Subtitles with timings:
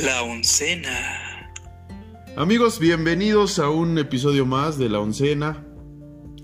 [0.00, 1.50] La oncena.
[2.36, 5.66] Amigos, bienvenidos a un episodio más de La oncena.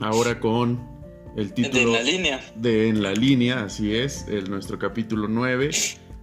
[0.01, 0.87] Ahora con
[1.35, 2.41] el título De En la línea.
[2.57, 5.71] de En la línea, así es, el, nuestro capítulo 9.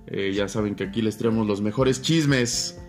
[0.07, 2.79] Eh, ya saben que aquí les traemos los mejores chismes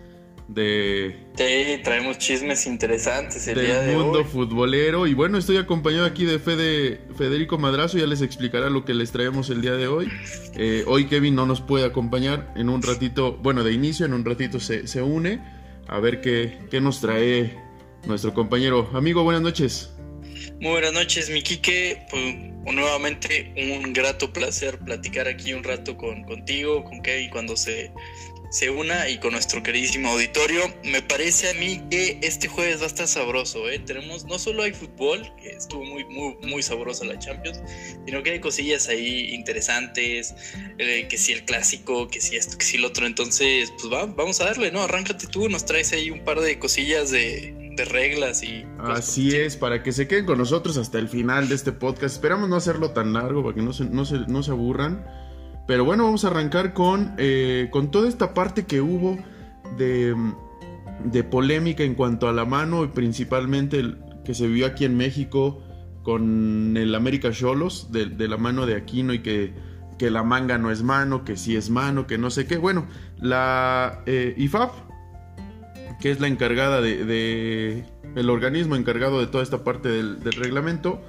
[0.47, 4.25] de, Sí, traemos chismes interesantes el día del de mundo hoy.
[4.25, 5.07] futbolero.
[5.07, 9.11] Y bueno, estoy acompañado aquí de Fede, Federico Madrazo, ya les explicará lo que les
[9.11, 10.07] traemos el día de hoy.
[10.55, 14.25] Eh, hoy Kevin no nos puede acompañar en un ratito, bueno, de inicio, en un
[14.25, 15.41] ratito se, se une
[15.87, 17.57] a ver qué, qué nos trae
[18.05, 18.89] nuestro compañero.
[18.93, 19.93] Amigo, buenas noches.
[20.59, 22.05] Muy buenas noches, mi Quique.
[22.09, 22.35] Pues,
[22.73, 27.91] nuevamente un grato placer platicar aquí un rato con, contigo, con Kevin cuando se,
[28.49, 30.61] se una y con nuestro queridísimo auditorio.
[30.83, 33.79] Me parece a mí que este jueves va a estar sabroso, ¿eh?
[33.79, 37.61] Tenemos, no solo hay fútbol, que estuvo muy, muy, muy sabrosa la Champions,
[38.05, 40.33] sino que hay cosillas ahí interesantes,
[40.77, 43.05] eh, que si el clásico, que si esto, que si el otro.
[43.05, 44.81] Entonces, pues va, vamos a darle, ¿no?
[44.81, 48.65] Arráncate tú, nos traes ahí un par de cosillas de, de reglas y...
[48.79, 52.15] Así es, para que se queden con nosotros hasta el final de este podcast.
[52.15, 55.26] Esperamos no hacerlo tan largo para que no se, no se, no se aburran.
[55.67, 59.17] Pero bueno, vamos a arrancar con, eh, con toda esta parte que hubo
[59.77, 60.15] de,
[61.03, 63.83] de polémica en cuanto a la mano y principalmente
[64.23, 65.61] que se vio aquí en México
[66.03, 69.53] con el América Cholos, de, la mano de Aquino y que,
[69.99, 72.55] que la manga no es mano, que sí es mano, que no sé qué.
[72.55, 74.35] Bueno, la eh,
[75.99, 77.83] que es la encargada de,
[78.15, 81.01] el organismo encargado de toda esta parte del, del reglamento,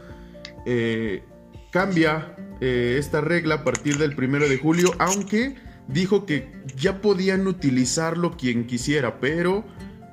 [0.66, 1.22] eh,
[1.70, 5.56] cambia eh, esta regla a partir del primero de julio, aunque
[5.88, 9.64] dijo que ya podían utilizarlo quien quisiera, pero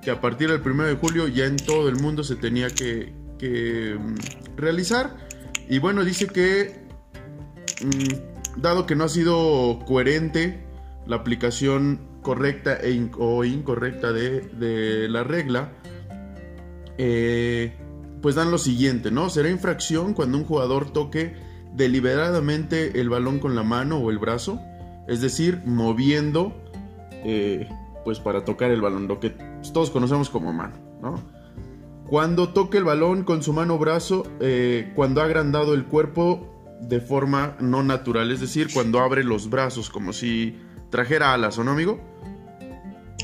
[0.02, 3.14] que a partir del primero de julio ya en todo el mundo se tenía que,
[3.38, 5.18] que, mm, realizar.
[5.68, 6.86] Y bueno, dice que
[7.84, 10.64] mm, dado que no ha sido coherente
[11.08, 15.72] la aplicación correcta e o incorrecta de, de la regla,
[16.98, 17.74] eh,
[18.22, 19.30] pues dan lo siguiente, ¿no?
[19.30, 21.36] Será infracción cuando un jugador toque
[21.76, 24.62] deliberadamente el balón con la mano o el brazo,
[25.08, 26.54] es decir, moviendo,
[27.24, 27.70] eh,
[28.04, 29.32] pues para tocar el balón, lo que
[29.74, 31.22] todos conocemos como mano, ¿no?
[32.08, 36.52] Cuando toque el balón con su mano o brazo, eh, cuando ha agrandado el cuerpo
[36.82, 40.56] de forma no natural, es decir, cuando abre los brazos como si
[40.92, 42.00] trajera alas, ¿o no, amigo?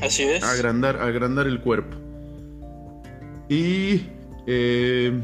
[0.02, 0.42] Así es.
[0.42, 1.96] agrandar, agrandar el cuerpo.
[3.48, 4.06] Y
[4.46, 5.22] eh,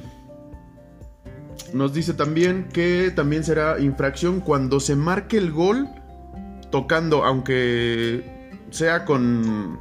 [1.75, 5.89] nos dice también que también será infracción cuando se marque el gol
[6.71, 8.25] tocando, aunque
[8.71, 9.79] sea con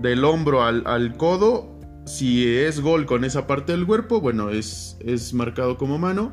[0.00, 1.76] del hombro al, al codo.
[2.06, 6.32] Si es gol con esa parte del cuerpo, bueno, es, es marcado como mano.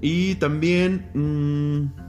[0.00, 1.10] Y también...
[1.14, 2.06] mm,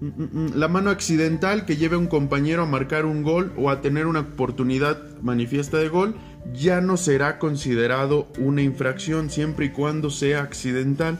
[0.00, 3.70] Mm, mm, La mano accidental que lleve a un compañero a marcar un gol o
[3.70, 6.14] a tener una oportunidad manifiesta de gol
[6.52, 11.18] ya no será considerado una infracción siempre y cuando sea accidental,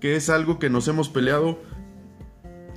[0.00, 1.58] que es algo que nos hemos peleado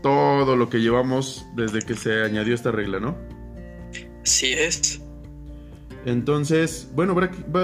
[0.01, 3.17] todo lo que llevamos desde que se añadió esta regla, ¿no?
[4.21, 5.01] Así es.
[6.05, 7.15] Entonces, bueno,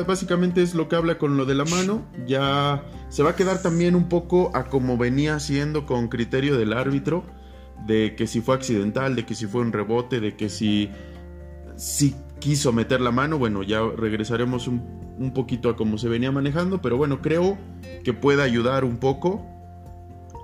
[0.08, 2.06] básicamente es lo que habla con lo de la mano.
[2.26, 6.72] Ya se va a quedar también un poco a como venía siendo con criterio del
[6.72, 7.26] árbitro,
[7.86, 10.90] de que si fue accidental, de que si fue un rebote, de que si,
[11.76, 13.38] si quiso meter la mano.
[13.38, 17.58] Bueno, ya regresaremos un, un poquito a cómo se venía manejando, pero bueno, creo
[18.04, 19.46] que puede ayudar un poco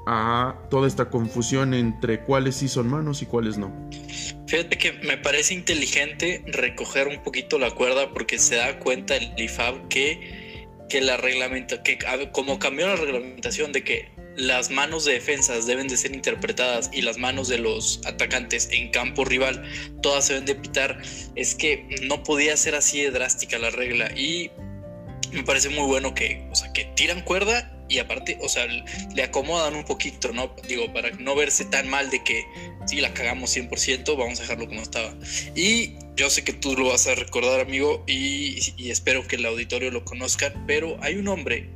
[0.06, 3.74] a toda esta confusión entre cuáles sí son manos y cuáles no.
[4.48, 9.34] Fíjate que me parece inteligente recoger un poquito la cuerda porque se da cuenta el
[9.38, 11.98] IFAB que, que la reglamenta, que
[12.32, 17.02] como cambió la reglamentación de que las manos de defensas deben de ser interpretadas y
[17.02, 19.64] las manos de los atacantes en campo rival
[20.02, 21.02] todas se deben de pitar,
[21.36, 24.52] es que no podía ser así de drástica la regla y
[25.32, 29.24] me parece muy bueno que, o sea, que tiran cuerda y aparte, o sea, le
[29.24, 30.56] acomodan un poquito, ¿no?
[30.68, 32.44] Digo, para no verse tan mal de que
[32.88, 35.14] si la cagamos 100%, vamos a dejarlo como estaba.
[35.56, 39.46] Y yo sé que tú lo vas a recordar, amigo, y, y espero que el
[39.46, 41.70] auditorio lo conozcan, pero hay un hombre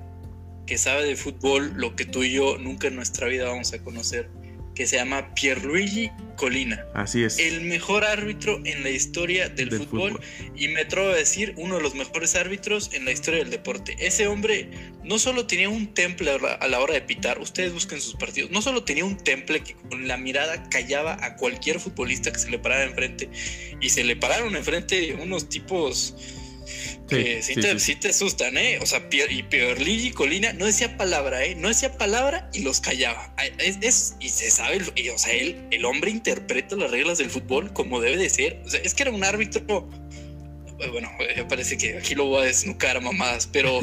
[0.69, 3.79] que sabe de fútbol lo que tú y yo nunca en nuestra vida vamos a
[3.79, 4.29] conocer,
[4.75, 6.85] que se llama Pierluigi Colina.
[6.93, 7.39] Así es.
[7.39, 10.25] El mejor árbitro en la historia del, Del fútbol, fútbol.
[10.55, 13.95] y me atrevo a decir uno de los mejores árbitros en la historia del deporte.
[13.99, 14.69] Ese hombre
[15.03, 18.13] no solo tenía un temple a la- a la hora de pitar, ustedes busquen sus
[18.13, 22.37] partidos, no solo tenía un temple que con la mirada callaba a cualquier futbolista que
[22.37, 23.27] se le parara enfrente
[23.81, 26.15] y se le pararon enfrente unos tipos
[27.09, 28.79] que sí, te, asustan, ¿eh?
[28.81, 31.55] O sea, y y Colina no decía palabra, ¿eh?
[31.55, 33.33] No decía palabra y los callaba.
[33.57, 34.79] Es, y se sabe,
[35.13, 38.61] o sea, él, el hombre interpreta las reglas del fútbol como debe de ser.
[38.65, 39.89] O sea, es que era un árbitro.
[40.91, 43.81] Bueno, me parece que aquí lo voy a desnucar mamadas, pero.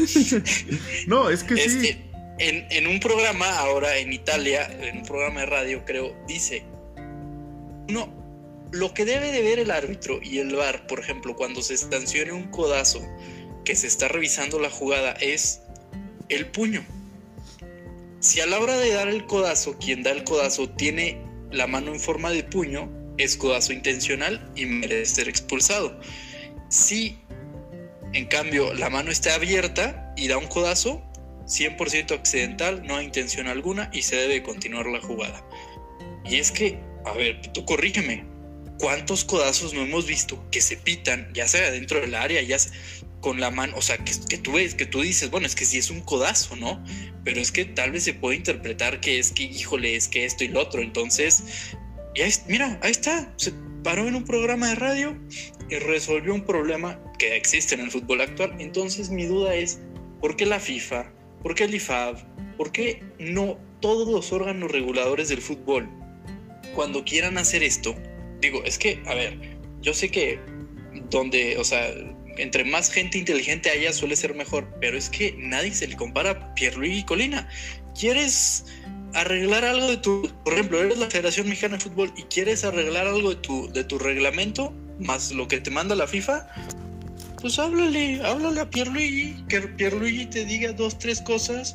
[1.07, 1.99] no, es que sí.
[2.39, 6.65] en, en un programa ahora en Italia, en un programa de radio, creo, dice:
[7.89, 8.26] No,
[8.73, 12.33] lo que debe de ver el árbitro y el VAR, por ejemplo, cuando se sancione
[12.33, 13.01] un codazo
[13.65, 15.63] que se está revisando la jugada, es
[16.29, 16.85] el puño.
[18.21, 21.21] Si a la hora de dar el codazo, quien da el codazo tiene
[21.51, 25.99] la mano en forma de puño, es codazo intencional y merece ser expulsado.
[26.69, 27.19] Si
[28.13, 31.03] en cambio la mano está abierta y da un codazo,
[31.47, 35.45] 100% accidental, no hay intención alguna y se debe continuar la jugada.
[36.25, 38.25] Y es que, a ver, tú corrígeme,
[38.79, 42.73] ¿Cuántos codazos no hemos visto que se pitan, ya sea dentro del área, ya sea
[43.21, 45.79] con la mano, o sea, que, tú ves, que tú dices, bueno, es que sí
[45.79, 46.85] es un codazo, ¿no?
[47.25, 50.45] Pero es que tal vez se puede interpretar que es que, híjole, es que esto
[50.45, 50.81] y lo otro.
[50.81, 51.43] Entonces,
[52.47, 53.53] mira, ahí está, se
[53.83, 55.19] paró en un programa de radio
[55.69, 58.55] y resolvió un problema que existe en el fútbol actual.
[58.61, 59.81] Entonces, mi duda es,
[60.21, 61.11] ¿por qué la FIFA?
[61.43, 62.57] ¿Por qué el IFAB?
[62.57, 65.89] ¿Por qué no todos los órganos reguladores del fútbol,
[66.75, 67.95] cuando quieran hacer esto,
[68.41, 69.39] digo, es que, a ver,
[69.81, 70.39] yo sé que
[71.11, 71.89] donde, o sea,
[72.39, 76.31] entre más gente inteligente haya suele ser mejor, pero es que nadie se le compara
[76.31, 77.49] a Pierluigi Colina.
[77.99, 78.67] ¿Quieres
[79.15, 83.07] arreglar algo de tu, por ejemplo, eres la Federación Mexicana de Fútbol y quieres arreglar
[83.07, 86.47] algo de tu, de tu reglamento, más lo que te manda la FIFA?
[87.41, 91.75] Pues háblale, háblale a Pierluigi, que Pierluigi te diga dos, tres cosas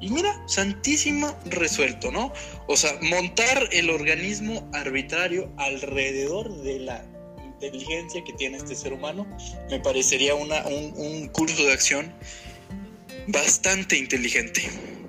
[0.00, 2.32] y mira, santísimo resuelto, ¿no?
[2.66, 7.04] O sea, montar el organismo arbitrario alrededor de la
[7.44, 9.26] inteligencia que tiene este ser humano
[9.68, 12.12] me parecería una, un, curso de acción
[13.28, 14.62] bastante inteligente.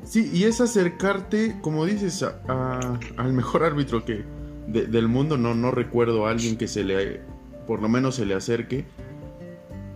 [0.04, 4.26] Sí, y es acercarte, como dices, al mejor árbitro que
[4.68, 7.22] del mundo, no, no recuerdo a alguien que se le,
[7.66, 8.86] por lo menos se le acerque.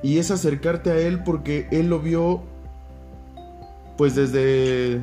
[0.03, 2.43] Y es acercarte a él porque él lo vio
[3.97, 5.01] pues desde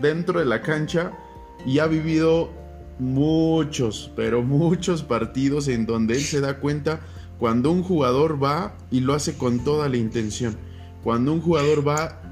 [0.00, 1.12] dentro de la cancha
[1.66, 2.50] y ha vivido
[2.98, 7.00] muchos, pero muchos partidos en donde él se da cuenta
[7.38, 10.56] cuando un jugador va y lo hace con toda la intención.
[11.02, 12.22] Cuando un jugador va,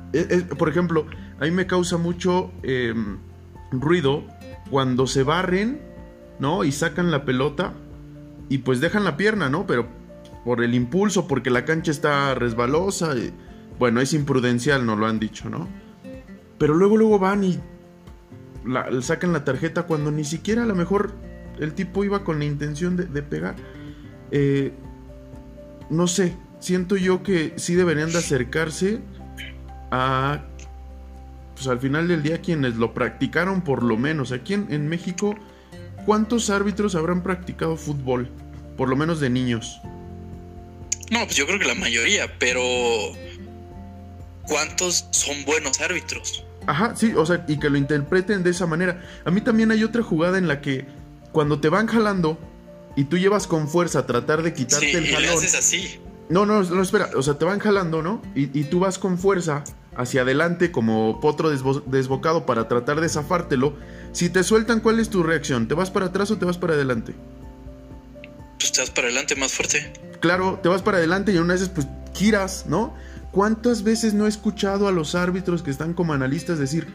[0.56, 1.06] por ejemplo,
[1.40, 3.18] a mí me causa mucho em,
[3.72, 4.22] ruido
[4.70, 5.80] cuando se barren,
[6.38, 6.62] ¿no?
[6.62, 7.72] Y sacan la pelota
[8.48, 9.66] y pues dejan la pierna, ¿no?
[9.66, 9.88] Pero
[10.44, 13.14] por el impulso, porque la cancha está resbalosa.
[13.80, 15.66] Bueno, es imprudencial, no lo han dicho, ¿no?
[16.58, 17.58] Pero luego, luego van y
[19.00, 21.14] sacan la tarjeta cuando ni siquiera a lo mejor
[21.58, 23.56] el tipo iba con la intención de, pegar.
[24.32, 24.74] Eh,
[25.88, 29.00] no sé, siento yo que sí deberían de acercarse
[29.90, 30.44] a,
[31.54, 34.30] pues al final del día quienes lo practicaron por lo menos.
[34.30, 35.36] Aquí en, en México,
[36.04, 38.28] ¿cuántos árbitros habrán practicado fútbol?
[38.76, 39.80] Por lo menos de niños.
[41.10, 42.60] No, pues yo creo que la mayoría, pero
[44.50, 46.44] cuántos son buenos árbitros.
[46.66, 49.02] Ajá, sí, o sea, y que lo interpreten de esa manera.
[49.24, 50.86] A mí también hay otra jugada en la que
[51.32, 52.36] cuando te van jalando
[52.96, 55.38] y tú llevas con fuerza a tratar de quitarte el jalón.
[55.38, 56.00] haces así.
[56.28, 58.22] No, no, no, espera, o sea, te van jalando, ¿no?
[58.34, 59.64] Y, tú vas con fuerza
[59.96, 63.76] hacia adelante como potro desbocado para tratar de zafártelo.
[64.12, 65.68] Si te sueltan, ¿cuál es tu reacción?
[65.68, 67.14] ¿Te vas para atrás o te vas para adelante?
[68.58, 69.92] Pues te vas para adelante más fuerte.
[70.20, 72.94] Claro, te vas para adelante y una vez pues giras, ¿no?
[73.32, 76.88] ¿Cuántas veces no he escuchado a los árbitros que están como analistas decir,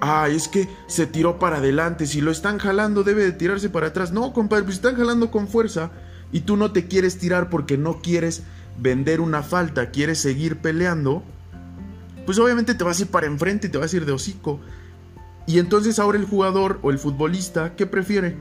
[0.00, 3.88] ah, es que se tiró para adelante, si lo están jalando debe de tirarse para
[3.88, 4.12] atrás?
[4.12, 5.90] No, compadre, pues están jalando con fuerza
[6.30, 8.42] y tú no te quieres tirar porque no quieres
[8.78, 11.22] vender una falta, quieres seguir peleando,
[12.26, 14.60] pues obviamente te vas a ir para enfrente y te vas a ir de hocico.
[15.46, 18.36] Y entonces ahora el jugador o el futbolista, ¿qué prefiere?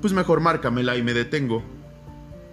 [0.00, 1.62] Pues mejor márcamela y me detengo.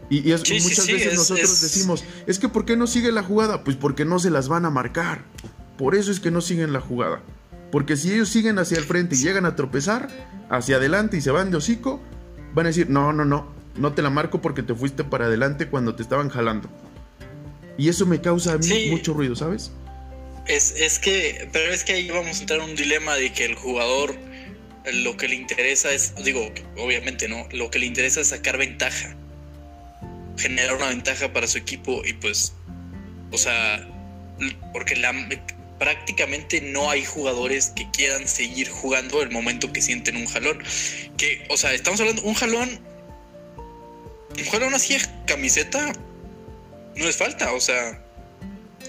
[0.09, 3.63] Y, es, muchas veces nosotros decimos, es que ¿por qué no sigue la jugada?
[3.63, 5.23] Pues porque no se las van a marcar.
[5.77, 7.21] Por eso es que no siguen la jugada.
[7.71, 10.07] Porque si ellos siguen hacia el frente y llegan a tropezar,
[10.49, 12.01] hacia adelante y se van de hocico,
[12.53, 15.67] van a decir, no, no, no, no te la marco porque te fuiste para adelante
[15.67, 16.69] cuando te estaban jalando.
[17.77, 19.71] Y eso me causa a mí mucho ruido, ¿sabes?
[20.47, 23.45] Es, es que, pero es que ahí vamos a entrar en un dilema de que
[23.45, 24.15] el jugador
[24.93, 29.17] lo que le interesa es, digo, obviamente no, lo que le interesa es sacar ventaja
[30.37, 32.53] generar una ventaja para su equipo y pues,
[33.31, 33.87] o sea,
[34.73, 34.95] porque
[35.79, 40.63] prácticamente no hay jugadores que quieran seguir jugando el momento que sienten un jalón.
[41.17, 42.79] Que, o sea, estamos hablando, un jalón,
[44.37, 45.93] un jalón así es camiseta,
[46.95, 48.01] no es falta, o sea,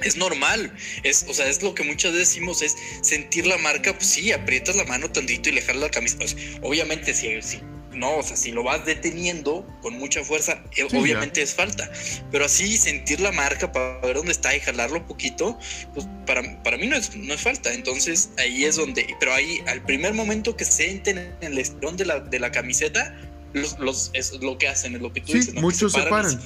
[0.02, 0.72] es normal,
[1.02, 4.32] es, o sea, es lo que muchas veces decimos, es sentir la marca, pues sí,
[4.32, 6.18] aprietas la mano tantito y le la camisa.
[6.62, 7.60] Obviamente, si, si,
[7.96, 11.90] no, o sea, si lo vas deteniendo con mucha fuerza, eh, obviamente es falta.
[12.30, 15.58] Pero así sentir la marca para ver dónde está y jalarlo un poquito,
[15.94, 17.72] pues para, para mí no es, no es falta.
[17.72, 21.96] Entonces ahí es donde, pero ahí al primer momento que se enten en el estirón
[21.96, 23.18] de la, de la camiseta,
[23.52, 25.54] los, los, es lo que hacen, es lo que tú dices.
[25.54, 26.40] Muchos se paran.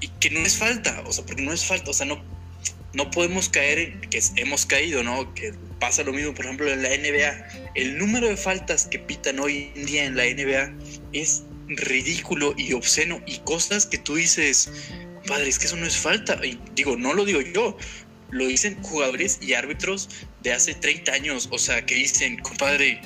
[0.00, 2.22] y que no es falta, o sea, porque no es falta, o sea, no
[2.96, 5.32] no podemos caer en que hemos caído, ¿no?
[5.34, 7.72] Que pasa lo mismo, por ejemplo, en la NBA.
[7.74, 10.74] El número de faltas que pitan hoy en día en la NBA
[11.12, 14.70] es ridículo y obsceno y cosas que tú dices,
[15.26, 16.38] padre, es que eso no es falta.
[16.44, 17.76] Y digo, no lo digo yo,
[18.30, 20.08] lo dicen jugadores y árbitros
[20.42, 23.00] de hace 30 años, o sea, que dicen, compadre,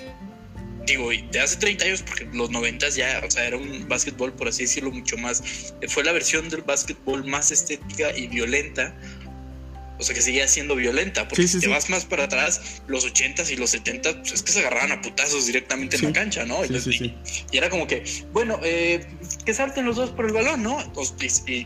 [0.87, 4.49] digo, de hace 30 años, porque los 90 ya, o sea, era un básquetbol, por
[4.49, 8.97] así decirlo, mucho más, fue la versión del básquetbol más estética y violenta,
[10.01, 13.51] o sea, que seguía siendo violenta, porque si te vas más para atrás, los 80s
[13.51, 16.65] y los 70 pues es que se agarraban a putazos directamente en la cancha, ¿no?
[16.65, 17.15] Y,
[17.53, 18.03] era como que,
[18.33, 19.07] bueno, eh,
[19.45, 20.79] que salten los dos por el balón, ¿no?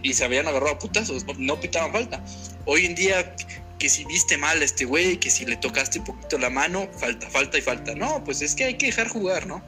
[0.02, 2.24] y, se habían agarrado a putazos, no, pitaban falta.
[2.64, 3.36] Hoy en día,
[3.78, 6.88] que si viste mal a este güey, que si le tocaste un poquito la mano,
[6.98, 7.94] falta, falta y falta.
[7.94, 9.64] No, pues es que hay que dejar jugar, ¿no?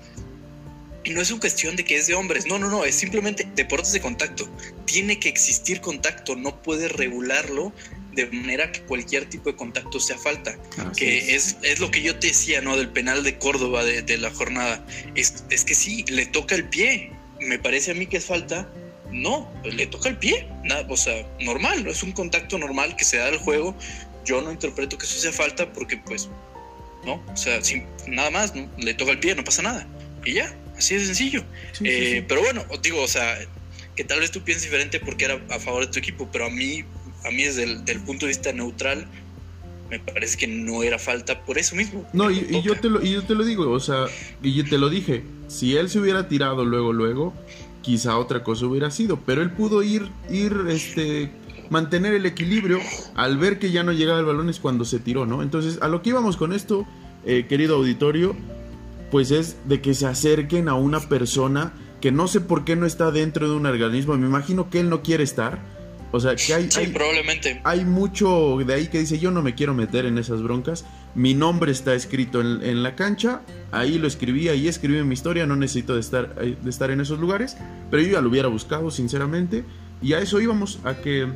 [1.07, 3.47] Y no es una cuestión de que es de hombres, no, no, no, es simplemente
[3.55, 4.49] deportes de contacto.
[4.87, 7.73] Tiene que existir contacto, no puedes regularlo
[8.17, 10.59] de manera que cualquier tipo de contacto sea falta.
[10.97, 11.57] que es.
[11.63, 12.77] Es, lo que yo te decía, ¿no?
[12.77, 14.85] Del penal de Córdoba de, la jornada.
[15.15, 17.13] Es, es, que sí, le toca el pie.
[17.41, 18.69] Me parece a mí que es falta.
[19.13, 20.49] No, le toca el pie.
[20.65, 23.77] Nada, o sea, normal, es un contacto normal que se da al juego.
[24.25, 26.29] Yo no interpreto que eso sea falta porque, pues,
[27.05, 28.69] no, o sea, sin, nada más, ¿no?
[28.79, 29.87] le toca el pie, no pasa nada.
[30.25, 31.45] Y ya, así de sencillo.
[31.85, 33.39] Eh, pero bueno, digo, o sea,
[33.95, 36.51] que tal vez tú pienses diferente porque era a favor de tu equipo, pero a
[36.51, 36.85] mí
[37.27, 39.07] a mí desde el punto de vista neutral
[39.91, 42.07] me parece que no era falta por eso mismo.
[42.13, 44.07] No, y, yo te lo, y yo te lo digo, o sea,
[44.43, 47.35] y te lo dije, si él se hubiera tirado luego, luego,
[47.83, 51.31] quizá otra cosa hubiera sido, pero él pudo ir, ir, este,
[51.71, 52.81] mantener el equilibrio
[53.15, 55.43] al ver que ya no llegaba el balón es cuando se tiró, ¿no?
[55.43, 56.87] Entonces, a lo que íbamos con esto,
[57.25, 58.35] eh, querido auditorio,
[59.11, 62.87] pues es de que se acerquen a una persona que no sé por qué no
[62.87, 65.61] está dentro de un organismo, me imagino que él no quiere estar,
[66.17, 67.61] o sea, que hay, probablemente.
[67.65, 71.35] hay mucho de ahí que dice, yo no me quiero meter en esas broncas, mi
[71.35, 75.95] nombre está escrito en, la cancha, ahí lo escribí, ahí escribí mi historia, no necesito
[75.95, 77.57] de estar, eh, de estar en esos lugares,
[77.91, 79.65] pero yo ya lo hubiera buscado, sinceramente,
[80.03, 81.29] y a eso íbamos, a que,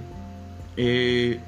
[0.76, 1.40] eh,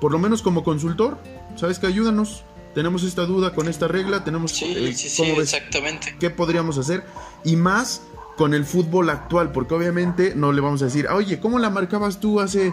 [0.00, 1.18] por lo menos como consultor,
[1.56, 2.44] ¿sabes que Ayúdanos,
[2.74, 4.50] tenemos esta duda con esta regla, tenemos...
[4.52, 6.14] Sí, eh, sí, sí, exactamente.
[6.20, 7.04] ¿Qué podríamos hacer?
[7.42, 8.02] Y más
[8.36, 12.20] con el fútbol actual, porque obviamente no le vamos a decir, oye, ¿cómo la marcabas
[12.20, 12.72] tú hace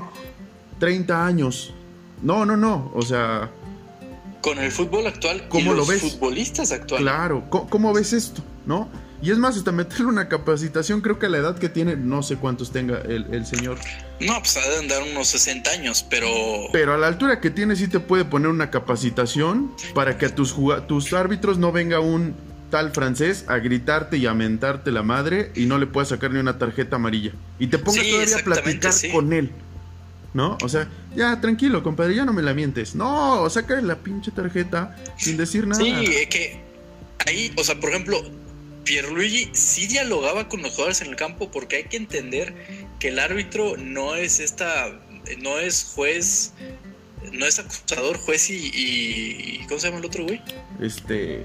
[0.80, 1.74] 30 años?
[2.22, 3.50] No, no, no, o sea...
[4.42, 6.02] Con el fútbol actual ¿cómo y los lo ves?
[6.02, 7.06] futbolistas actuales.
[7.06, 8.44] Claro, ¿cómo, ves esto?
[8.66, 8.90] ¿No?
[9.22, 12.24] Y es más, hasta meterle una capacitación, creo que a la edad que tiene, no
[12.24, 13.78] sé cuántos tenga el, señor.
[14.20, 16.28] No, pues ha de andar unos 60 años, pero...
[16.74, 20.36] Pero a la altura que tiene sí te puede poner una capacitación para que a
[20.36, 20.54] tus,
[20.88, 22.36] tus árbitros no venga un
[22.74, 26.40] tal francés a gritarte y a mentarte la madre y no le puedas sacar ni
[26.40, 27.32] una tarjeta amarilla.
[27.60, 29.52] Y te pongas todavía a platicar con él.
[30.34, 30.58] ¿No?
[30.64, 32.96] O sea, ya, tranquilo, compadre, ya no me la mientes.
[32.96, 35.84] No, saca la pinche tarjeta sin decir nada.
[35.84, 36.62] Sí, es que
[37.28, 38.20] ahí, o sea, por ejemplo,
[38.86, 42.56] Pierluigi sí dialogaba con los jugadores en el campo porque hay que entender
[43.00, 45.00] que el árbitro no es esta,
[45.44, 46.54] no es juez,
[47.34, 50.42] no es acusador, juez y, y ¿cómo se llama el otro güey?
[50.82, 51.44] Este,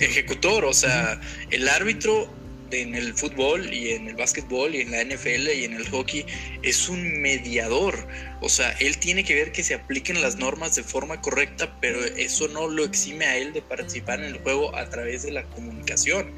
[0.00, 1.20] ejecutor, o sea,
[1.50, 2.32] el árbitro
[2.70, 6.26] en el fútbol y en el básquetbol y en la NFL y en el hockey
[6.62, 8.08] es un mediador.
[8.40, 12.04] O sea, él tiene que ver que se apliquen las normas de forma correcta, pero
[12.04, 15.44] eso no lo exime a él de participar en el juego a través de la
[15.44, 16.32] comunicación.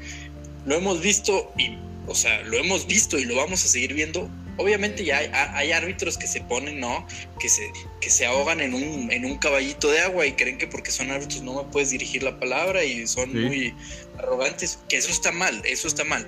[0.65, 4.29] Lo hemos visto y, o sea, lo hemos visto y lo vamos a seguir viendo
[4.59, 5.17] obviamente ya
[5.55, 7.07] hay, árbitros que se ponen, ¿no?
[7.39, 10.67] Que se, que se ahogan en un, en un caballito de agua y creen que
[10.67, 13.73] porque son árbitros no me puedes dirigir la palabra y son muy
[14.17, 16.27] arrogantes, que eso está mal, eso está mal.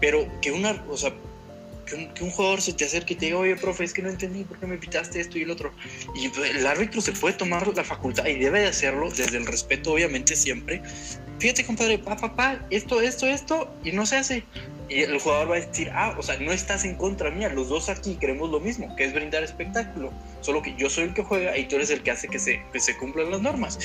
[0.00, 1.12] Pero que una, o sea,
[2.14, 4.44] que un, jugador se te acerque y te diga, oye, profe, es que no entendí
[4.44, 5.72] por qué me pitaste esto y el otro.
[6.14, 9.92] Y el árbitro se puede tomar la facultad y debe de hacerlo desde el respeto,
[9.92, 10.82] obviamente, siempre.
[11.38, 14.44] Fíjate, compadre, pa, pa, pa, esto, esto, esto, y no se hace.
[14.88, 17.68] Y el jugador va a decir, ah, o sea, no estás en contra mía, los
[17.68, 20.12] dos aquí queremos lo mismo, que es brindar espectáculo.
[20.40, 22.62] Solo que yo soy el que juega y tú eres el que hace que se,
[22.72, 23.78] que se cumplan las normas.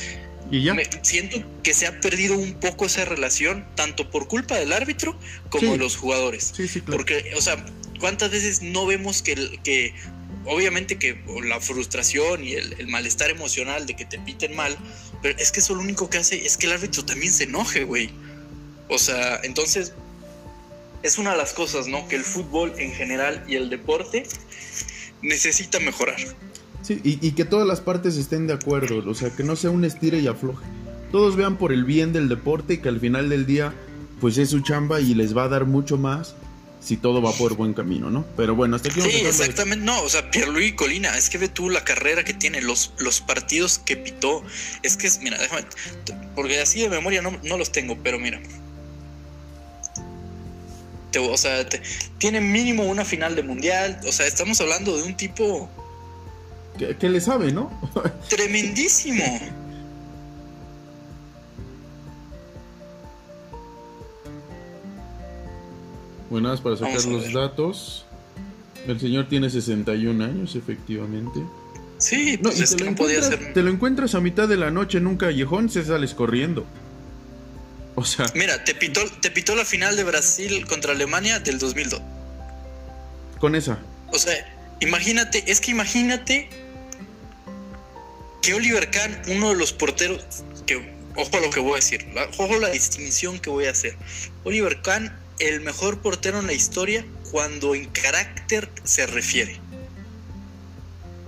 [0.49, 0.75] Y ya.
[1.01, 5.73] siento que se ha perdido un poco esa relación, tanto por culpa del árbitro como
[5.73, 6.53] de los jugadores.
[6.55, 6.97] Sí, sí, claro.
[6.97, 7.65] Porque, o sea,
[7.99, 9.93] ¿cuántas veces no vemos que, que
[10.47, 14.77] obviamente que la frustración y el, malestar emocional de que te piten mal,
[15.21, 17.83] pero es que eso lo único que hace es que el árbitro también se enoje,
[17.83, 18.09] güey.
[18.89, 19.93] O sea, entonces
[21.03, 22.07] es una de las cosas, ¿no?
[22.07, 24.23] Que el fútbol en general y el deporte
[25.21, 26.17] necesita mejorar.
[26.87, 29.71] Sí, y, y que todas las partes estén de acuerdo, o sea, que no sea
[29.71, 30.65] un estire y afloje.
[31.11, 33.73] Todos vean por el bien del deporte y que al final del día,
[34.21, 36.35] pues es su chamba y les va a dar mucho más
[36.79, 38.25] si todo va por buen camino, ¿no?
[38.37, 39.83] Pero bueno, hasta aquí Sí, exactamente.
[39.83, 43.19] No, o sea, Pierluigi Colina, es que ve tú la carrera que tiene, los, los
[43.19, 44.41] partidos que pitó.
[44.83, 45.65] Es que es, mira, déjame,
[46.35, 48.39] porque así de memoria no, no los tengo, pero mira.
[51.19, 51.67] o sea,
[52.19, 53.99] tiene mínimo una final de mundial.
[54.07, 55.69] O sea, estamos hablando de un tipo.
[56.77, 57.71] Que, que le sabe, ¿no?
[58.29, 59.23] tremendísimo.
[66.29, 68.05] Buenas para sacar los datos.
[68.87, 71.41] El señor tiene 61 años, efectivamente.
[71.97, 73.53] Sí, pues es te, lo lo podía ser...
[73.53, 76.65] te lo encuentras a mitad de la noche en un callejón, se sales corriendo.
[77.95, 78.27] O sea.
[78.35, 82.01] Mira, te pitó, te pitó la final de Brasil contra Alemania del 2002.
[83.39, 83.79] Con esa.
[84.11, 84.33] O sea,
[84.79, 86.49] imagínate, es que imagínate
[88.47, 90.23] que Oliver Kahn, uno de los porteros,
[90.65, 90.77] que,
[91.17, 93.93] ojo a lo que voy a decir, ojo a la distinción que voy a hacer.
[94.45, 99.59] Oliver Kahn el mejor portero en la historia cuando en carácter se refiere.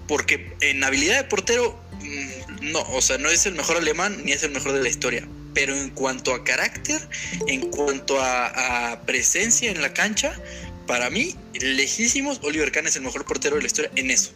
[0.08, 4.32] Porque en habilidad de portero, mm, no, o sea, no es el mejor alemán ni
[4.32, 5.28] es el mejor de la historia.
[5.54, 7.06] Pero en cuanto a carácter,
[7.48, 10.40] en cuanto a, presencia en la cancha,
[10.88, 14.32] para mí, lejísimos, Oliver Kahn es el mejor portero de la historia en eso.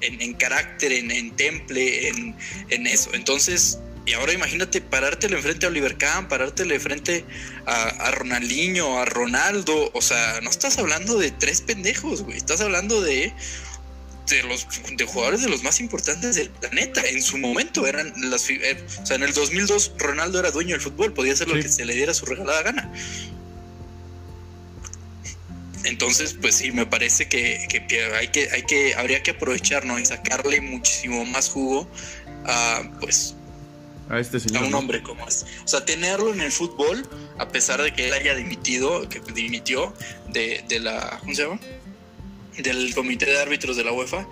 [0.00, 2.34] En, carácter, en, temple, en,
[2.70, 3.10] en eso.
[3.12, 7.24] Entonces, y ahora imagínate parártelo enfrente a Oliver Kahn, parártelo frente
[7.66, 9.90] a, a, Ronaldinho, a Ronaldo.
[9.94, 12.36] O sea, no estás hablando de tres pendejos, güey.
[12.36, 13.32] Estás hablando de,
[14.28, 14.66] de los
[14.96, 17.02] de jugadores de los más importantes del planeta.
[17.06, 18.48] En su momento eran las.
[18.48, 21.68] Eh, o sea, en el 2002 Ronaldo era dueño del fútbol, podía hacer lo que
[21.68, 22.92] se le diera su regalada gana.
[25.84, 30.06] Entonces, pues sí, me parece que, que, hay que, hay que, habría que aprovecharnos y
[30.06, 31.88] sacarle muchísimo más jugo
[32.44, 33.34] a, pues,
[34.10, 34.64] a este señor.
[34.64, 35.46] A un hombre como este.
[35.64, 39.94] O sea, tenerlo en el fútbol, a pesar de que él haya dimitido, que dimitió
[40.28, 41.18] de, de la.
[41.20, 41.60] ¿Cómo se llama?
[42.58, 44.26] Del comité de árbitros de la UEFA.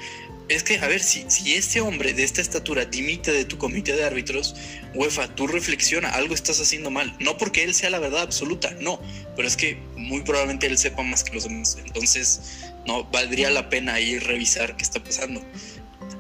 [0.49, 3.95] Es que, a ver, si, si este hombre de esta estatura dimite de tu comité
[3.95, 4.55] de árbitros,
[4.95, 7.15] UEFA, tú reflexiona, algo estás haciendo mal.
[7.21, 8.99] No porque él sea la verdad absoluta, no,
[9.37, 11.77] pero es que muy probablemente él sepa más que los demás.
[11.85, 15.43] Entonces, no, valdría la pena ir revisar qué está pasando.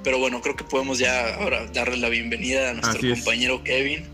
[0.04, 4.04] Pero bueno, creo que podemos ya ahora darle la bienvenida a nuestro compañero Kevin.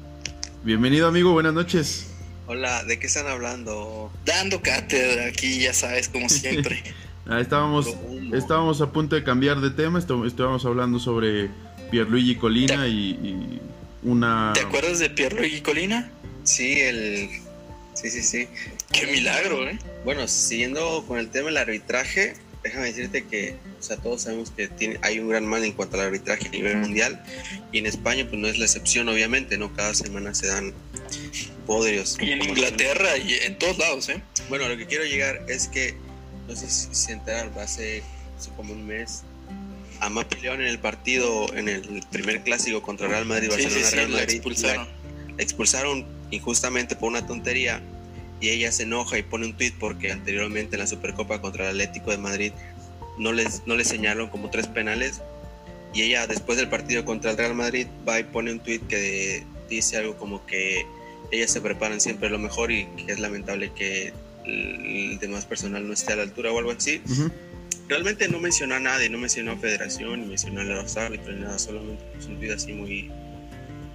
[0.62, 2.06] Bienvenido amigo, buenas noches.
[2.46, 4.12] Hola, ¿de qué están hablando?
[4.24, 6.82] Dando cátedra aquí, ya sabes, como siempre.
[7.26, 7.88] ah, estábamos,
[8.32, 11.50] estábamos a punto de cambiar de tema, estábamos hablando sobre
[11.90, 13.60] Pierluigi Colina y, y,
[14.02, 14.52] una...
[14.54, 16.10] ¿Te acuerdas de Pierluigi Colina?
[16.44, 17.28] Sí, el...
[17.94, 18.48] Sí, sí, sí.
[18.92, 19.78] Qué milagro, ¿eh?
[20.04, 22.34] Bueno, siguiendo con el tema del arbitraje,
[22.64, 25.96] déjame decirte que, o sea, todos sabemos que tiene, hay un gran mal en cuanto
[25.96, 27.22] al arbitraje a nivel mundial
[27.70, 29.72] y en España pues no es la excepción, obviamente, ¿no?
[29.74, 30.72] Cada semana se dan
[31.66, 32.16] podrios.
[32.20, 34.22] Y en Inglaterra y en todos lados, ¿eh?
[34.48, 35.94] Bueno, lo que quiero llegar es que,
[36.48, 38.02] no sé si se enteraron, hace,
[38.38, 39.22] hace como un mes,
[40.00, 44.08] a Mapi León en el partido, en el primer clásico contra Real Madrid, Barcelona, Real
[44.10, 44.88] Madrid, expulsaron.
[45.38, 47.80] expulsaron injustamente por una tontería
[48.40, 51.70] y ella se enoja y pone un tweet porque anteriormente en la Supercopa contra el
[51.70, 52.52] Atlético de Madrid
[53.18, 55.22] no les, no les señalaron como tres penales
[55.94, 59.44] y ella después del partido contra el Real Madrid va y pone un tweet que
[59.70, 60.84] dice algo como que
[61.30, 64.12] ellas se preparan siempre lo mejor y que es lamentable que
[64.44, 67.02] el demás personal no esté a la altura o algo así.
[67.88, 71.42] Realmente no mencionó a nadie, no mencionó a Federación, ni mencionó a los árbitros, ni
[71.42, 73.10] nada, solamente un tweet así muy,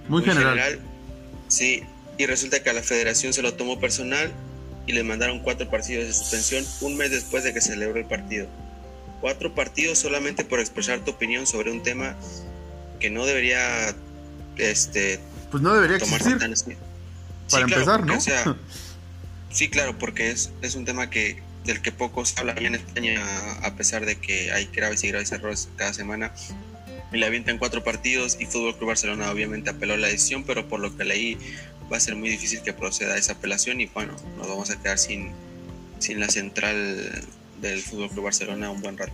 [0.08, 0.78] muy, general.
[1.48, 1.82] Sí,
[2.18, 4.30] y resulta que a la federación se lo tomó personal
[4.86, 8.46] y le mandaron cuatro partidos de suspensión un mes después de que celebró el partido.
[9.20, 12.16] Cuatro partidos solamente por expresar tu opinión sobre un tema
[13.00, 13.94] que no debería
[14.56, 15.18] este
[15.50, 16.36] pues no debería existir
[17.50, 18.18] para empezar no
[19.50, 23.20] sí claro porque es, es un tema que del que pocos hablan en España
[23.62, 26.32] a pesar de que hay graves y graves errores cada semana
[27.12, 30.80] y le avientan cuatro partidos y Fútbol Club Barcelona obviamente apeló la decisión pero por
[30.80, 31.38] lo que leí
[31.92, 34.98] va a ser muy difícil que proceda esa apelación y bueno, nos vamos a quedar
[34.98, 35.32] sin,
[35.98, 37.24] sin la central
[37.60, 39.12] del Fútbol Club Barcelona un buen rato.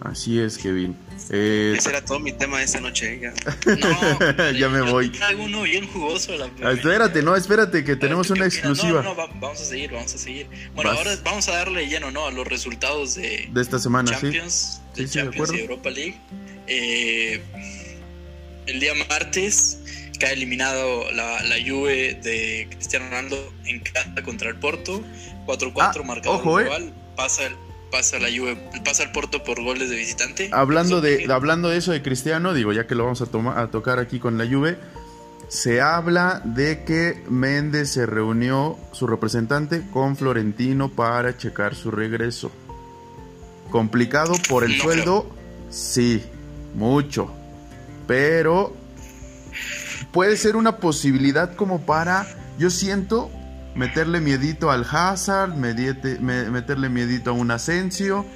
[0.00, 0.96] Así es, Kevin.
[1.28, 3.14] Eh, Ese era todo mi tema de esta noche.
[3.14, 3.20] ¿eh?
[3.20, 3.34] Ya.
[3.76, 5.12] No, Ya me voy.
[5.38, 6.34] uno bien jugoso.
[6.36, 9.64] La ah, espérate, no, espérate, que tenemos ¿Qué una exclusiva No, no, va- vamos a
[9.64, 10.46] seguir, vamos a seguir.
[10.74, 10.98] Bueno, Vas.
[10.98, 12.26] ahora vamos a darle lleno, ¿no?
[12.26, 14.10] A los resultados de de esta semana.
[14.10, 16.16] Champions, Sí, de sí, de Champions y Europa League.
[16.66, 17.42] Eh,
[18.66, 19.78] el día martes
[20.18, 25.02] queda eliminado la, la Juve de Cristiano Ronaldo en casa contra el Porto.
[25.46, 26.64] 4-4 Ah, marcador ojo, eh.
[26.64, 26.94] global.
[27.16, 27.56] Pasa, el-
[27.90, 30.50] pasa la Juve, pasa el Porto por goles de visitante.
[30.52, 33.70] Hablando de, hablando de eso de Cristiano, digo, ya que lo vamos a, toma- a
[33.70, 34.78] tocar aquí con la Juve,
[35.48, 42.50] se habla de que Méndez se reunió, su representante, con Florentino para checar su regreso.
[43.70, 45.30] Complicado por el No sueldo,
[45.70, 46.22] sí,
[46.74, 47.32] mucho.
[48.06, 48.74] Pero
[50.12, 52.26] puede ser una posibilidad como para,
[52.58, 53.30] yo siento,
[53.80, 58.26] meterle miedito al Hazard, mediete- me- meterle miedito a un Asensio,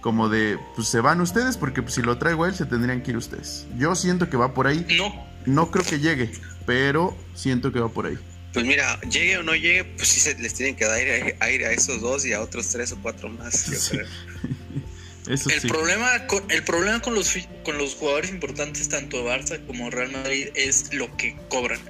[0.00, 3.02] como de, pues se van ustedes, porque pues, si lo traigo a él se tendrían
[3.02, 3.66] que ir ustedes.
[3.76, 5.12] Yo siento que va por ahí, No,
[5.46, 6.30] no creo que llegue,
[6.66, 8.18] pero siento que va por ahí.
[8.52, 11.66] Pues mira, llegue o no llegue, pues sí se les tienen que dar aire, aire
[11.66, 13.66] a esos dos y a otros tres o cuatro más.
[13.66, 14.06] yo creo.
[15.28, 15.68] Eso el sí.
[15.68, 20.10] problema con el problema con los con los jugadores importantes tanto de Barça como Real
[20.10, 21.80] Madrid es lo que cobran.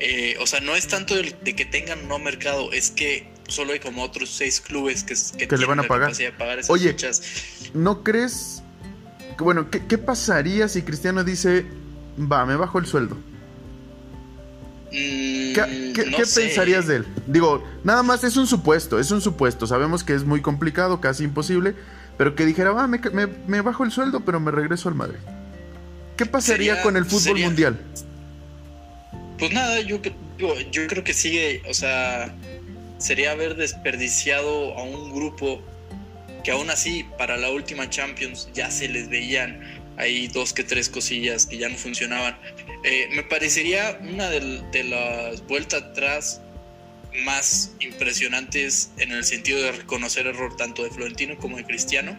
[0.00, 3.80] Eh, o sea, no es tanto de que tengan no mercado, es que solo hay
[3.80, 6.10] como otros seis clubes que, que, le tienen van a pagar.
[6.58, 6.96] esas Oye.
[7.74, 8.62] ¿No crees?
[9.36, 11.66] que, Bueno, ¿qué, qué pasaría si Cristiano dice,
[12.18, 13.16] va, me bajo el sueldo?
[14.92, 16.42] Mm, ¿Qué, qué- no qué sé.
[16.46, 17.06] pensarías de él?
[17.26, 19.66] Digo, nada más es un supuesto, es un supuesto.
[19.66, 21.74] Sabemos que es muy complicado, casi imposible,
[22.18, 25.18] pero que dijera, va, me, me- me bajo el sueldo, pero me regreso al Madrid.
[26.16, 27.80] ¿Qué pasaría Sería- con el fútbol sería- mundial?
[29.40, 30.00] Pues nada, yo,
[30.38, 32.32] yo creo que sigue, o sea,
[32.98, 35.62] sería haber desperdiciado a un grupo
[36.44, 39.60] que aún así para la última Champions ya se les veían
[39.96, 42.36] ahí dos que tres cosillas que ya no funcionaban.
[42.84, 46.40] Eh, me parecería una del- de, las vueltas atrás
[47.24, 52.18] más impresionantes en el sentido de reconocer error tanto de Florentino como de Cristiano.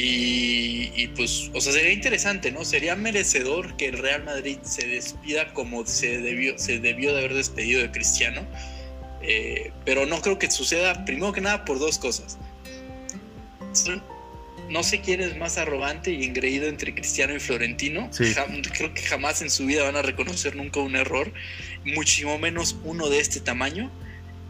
[0.00, 2.64] Y, y, pues, o sea, sería interesante, ¿no?
[2.64, 7.34] Sería merecedor que el Real Madrid se despida como se debió, se debió de haber
[7.34, 8.46] despedido de Cristiano.
[9.22, 12.38] Eh, pero no creo que suceda, primero que nada, por dos cosas.
[14.70, 18.08] No sé quién es más arrogante y engreído entre Cristiano y Florentino.
[18.12, 18.32] Sí.
[18.72, 21.32] Creo que jamás en su vida van a reconocer nunca un error,
[21.84, 23.90] muchísimo menos uno de este tamaño.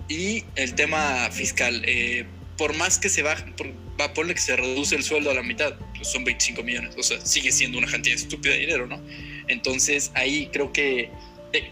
[0.08, 2.26] Y el tema fiscal, eh,
[2.58, 3.68] por más que se baje, por,
[3.98, 6.94] va a ponerle que se reduce el sueldo a la mitad, pues son 25 millones,
[6.98, 9.00] o sea, sigue siendo una cantidad estúpida de dinero, ¿no?
[9.46, 11.08] Entonces ahí creo que,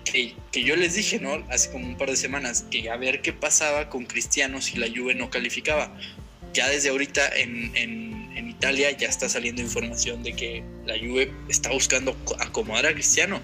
[0.04, 1.44] que, que yo les dije, ¿no?
[1.50, 4.86] Hace como un par de semanas, que a ver qué pasaba con Cristiano si la
[4.88, 5.94] Juve no calificaba.
[6.54, 11.30] Ya desde ahorita en, en, en Italia ya está saliendo información de que la Juve
[11.50, 13.42] está buscando co- acomodar a Cristiano,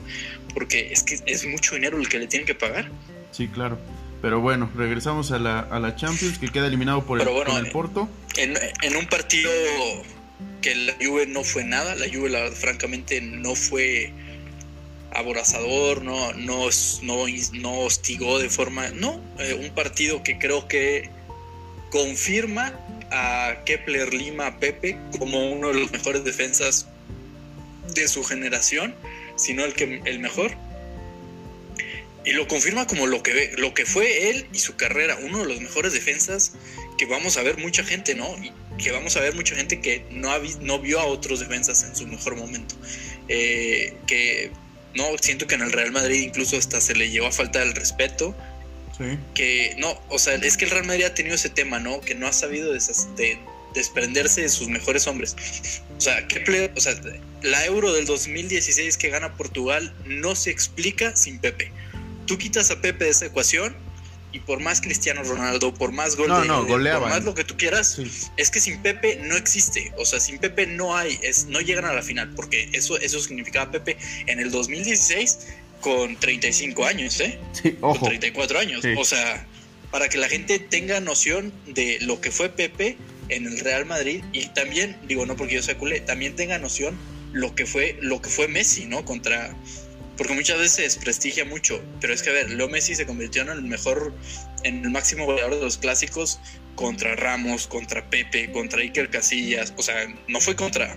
[0.55, 2.89] porque es que es mucho dinero el que le tienen que pagar.
[3.33, 3.79] Sí, claro.
[4.23, 7.67] Pero bueno, regresamos a la, a la Champions, que queda eliminado por el, bueno, con
[7.67, 8.09] el Porto.
[8.37, 9.51] En, en un partido
[10.63, 14.13] que la Juve no fue nada, la Juve la, francamente no fue
[15.13, 16.69] aborazador, no, no,
[17.03, 18.91] no, no hostigó de forma...
[18.91, 21.11] No, eh, un partido que creo que
[21.91, 22.73] confirma
[23.11, 26.87] a Kepler Lima Pepe como uno de los mejores defensas
[27.95, 28.95] de su generación,
[29.37, 30.53] si no el, que, el mejor.
[32.25, 35.39] Y lo confirma como lo que, ve- lo que fue él y su carrera, uno
[35.39, 36.53] de los mejores defensas
[36.99, 38.29] que vamos a ver mucha gente, ¿no?
[38.43, 41.83] Y que vamos a ver mucha gente que no, ha no vio a otros defensas
[41.85, 42.77] en su mejor momento.
[43.29, 44.51] Eh, que
[44.95, 47.75] no, siento que en el Real Madrid incluso hasta se le llevó a falta el
[47.75, 48.37] respeto.
[48.97, 49.19] Sí.
[49.35, 52.01] Que no, o sea, es que el Real Madrid ha tenido ese tema, ¿no?
[52.01, 53.39] Que no ha sabido desas- de-
[53.75, 55.35] desprenderse de sus mejores hombres.
[55.97, 56.95] O sea, ¿qué ple- o sea,
[57.43, 61.73] la Euro del 2016 que gana Portugal no se explica sin Pepe.
[62.27, 63.75] Tú quitas a Pepe de esa ecuación
[64.33, 67.45] y por más Cristiano Ronaldo, por más gol No, de no, por más lo que
[67.45, 68.11] tú quieras, Sí.
[68.39, 69.93] es que sin Pepe no existe.
[69.99, 73.21] O sea, sin Pepe no hay, es, no llegan a la final, porque eso, eso
[73.21, 75.39] significaba Pepe en el 2016
[75.83, 77.39] con 35 años, ¿eh?
[77.61, 78.07] Sí, Con ojo.
[78.07, 78.81] 34 años.
[78.83, 78.95] Sí.
[78.97, 79.47] O sea,
[79.91, 82.97] para que la gente tenga noción de lo que fue Pepe
[83.29, 86.97] en el Real Madrid y también, digo, no porque yo sea culé, también tenga noción
[87.33, 89.05] lo que fue, lo que fue Messi, ¿no?
[89.05, 89.55] Contra.
[90.17, 93.43] Porque muchas veces se desprestigia mucho, pero es que a ver, Leo Messi se convirtió
[93.43, 94.13] en el mejor,
[94.63, 96.39] en el máximo goleador de los clásicos
[96.75, 99.95] contra Ramos, contra Pepe, contra Iker Casillas, o sea,
[100.29, 100.95] no fue contra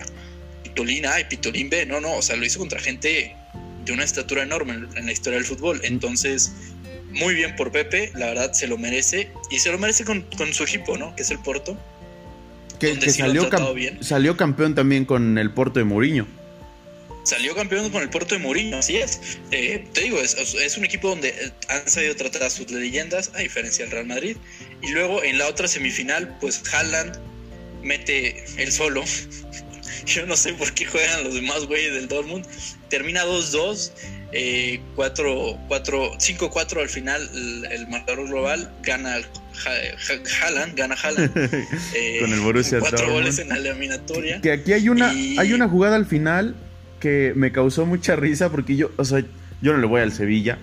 [0.63, 3.35] Pitolín A y Pitolín B, no, no, o sea, lo hizo contra gente
[3.85, 5.79] de una estatura enorme en, la historia del fútbol.
[5.83, 6.51] Entonces,
[7.11, 10.53] muy bien por Pepe, la verdad se lo merece y se lo merece con, con
[10.53, 11.15] su equipo, ¿no?
[11.15, 11.77] Que es el Porto.
[12.79, 13.49] que, salió,
[14.01, 16.27] salió campeón también con el Porto de Mourinho
[17.25, 19.19] salió campeón con el Porto de Mourinho, así es.
[19.51, 23.39] Eh, te digo, es, es, un equipo donde han sabido tratar a sus leyendas, a
[23.39, 24.37] diferencia del Real Madrid.
[24.81, 27.17] Y luego en la otra semifinal, pues Haaland
[27.81, 29.03] mete el solo.
[30.05, 32.45] Yo no sé por qué juegan los demás güeyes del Dortmund.
[32.89, 33.91] Termina 2-2,
[34.31, 37.27] eh, 5-4 al final
[37.71, 38.71] el, marcador global.
[38.83, 39.17] Gana
[40.41, 41.31] Haaland, gana Haaland.
[41.95, 44.41] Eh, con el Borussia Cuatro goles en la eliminatoria.
[44.41, 46.55] Que aquí hay una, hay una jugada al final
[47.05, 49.23] que me causó mucha risa porque yo, o sea,
[49.61, 50.57] yo no le voy al Sevilla,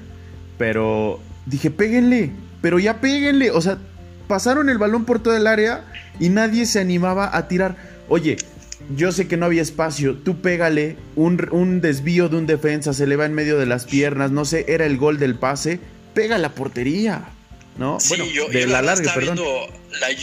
[0.58, 3.78] pero dije, péguenle, pero ya péguenle, o sea,
[4.26, 5.84] pasaron el balón por todo el área
[6.18, 7.76] y nadie se animaba a tirar.
[8.08, 8.38] Oye,
[8.96, 13.14] yo sé que no había espacio, tú pégale, un, desvío de un defensa se le
[13.14, 15.78] va en medio de las piernas, no sé, era el gol del pase,
[16.12, 17.22] pega la portería.
[17.78, 18.00] ¿no?
[18.00, 19.36] Sí, yo, de la, larga, perdón.
[19.36, 19.68] viendo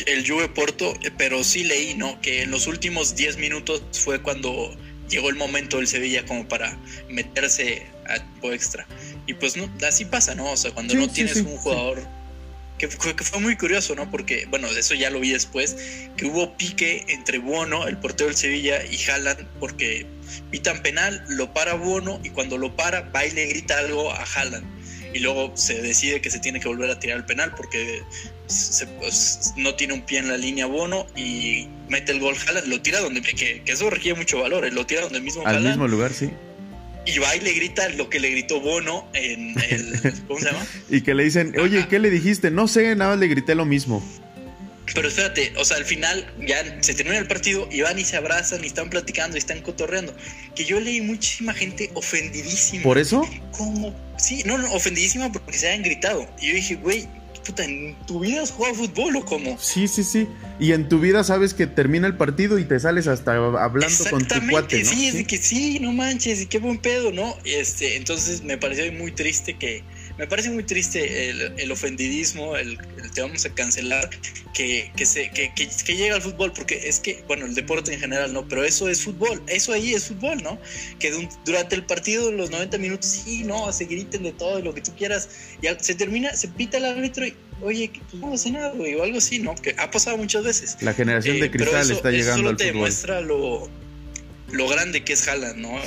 [0.05, 2.19] el Juve Porto, pero sí leí, ¿no?
[2.19, 4.75] Que en los últimos 10 minutos fue cuando
[5.09, 6.77] llegó el momento del Sevilla como para
[7.09, 8.87] meterse a tiempo extra.
[9.27, 10.51] Y pues no, así pasa, ¿no?
[10.51, 12.07] O sea, cuando no tienes un jugador
[12.79, 14.09] que, que, fue muy curioso, ¿no?
[14.09, 15.75] Porque, bueno, de eso ya lo vi después,
[16.15, 20.07] que hubo pique entre Bono, el portero del Sevilla, y Haaland, porque
[20.49, 24.23] pitan penal, lo para Bono, y cuando lo para, va y le grita algo a
[24.23, 24.65] Haaland.
[25.13, 28.03] Y luego se decide que se tiene que volver a tirar el penal porque
[28.99, 32.81] pues, no tiene un pie en la línea Bono y mete el gol Haaland, lo
[32.81, 36.13] tira donde, que, eso requiere mucho valor, eh, lo tira donde mismo Al mismo lugar,
[36.13, 36.29] sí.
[37.05, 40.13] Y va y le grita lo que le gritó Bono en el...
[40.27, 40.65] ¿Cómo se llama?
[40.89, 42.51] y que le dicen, oye, ¿qué le dijiste?
[42.51, 44.03] No sé, nada le grité lo mismo.
[44.93, 48.17] Pero espérate, o sea, al final ya se termina el partido y van y se
[48.17, 50.15] abrazan y están platicando y están cotorreando.
[50.55, 52.83] Que yo leí muchísima gente ofendidísima.
[52.83, 53.27] ¿Por eso?
[53.51, 53.95] ¿Cómo?
[54.17, 56.27] Sí, no, no, ofendidísima porque se hayan gritado.
[56.41, 57.07] Y yo dije, güey,
[57.57, 59.57] ¿en tu vida has jugado fútbol o cómo?
[59.59, 60.27] Sí, sí, sí.
[60.59, 64.25] Y en tu vida sabes que termina el partido y te sales hasta hablando con
[64.25, 64.89] tu cuate, ¿no?
[64.89, 67.35] Sí, es de que sí, no manches, y qué buen pedo, ¿no?
[67.45, 69.83] Este, entonces me pareció muy triste que
[70.19, 72.77] me parece muy triste el, ofendidismo, el,
[73.13, 74.09] te vamos a cancelar,
[74.53, 78.01] que, que, se, que, que, llega al fútbol, porque es que, bueno, el deporte en
[78.01, 80.59] general no, pero eso es fútbol, eso ahí es fútbol, ¿no?
[80.99, 81.13] Que
[81.45, 84.91] durante el partido, los 90 minutos, sí, no, se griten de todo, lo que tú
[84.97, 85.29] quieras,
[85.61, 89.03] ya se termina, se pita el árbitro y, oye, pues no hace nada, güey, o
[89.03, 89.55] algo así, ¿no?
[89.55, 90.75] Que ha pasado muchas veces.
[90.81, 93.69] La generación de eh, cristal está llegando al te demuestra lo
[94.51, 95.79] lo grande que es Haaland, ¿no?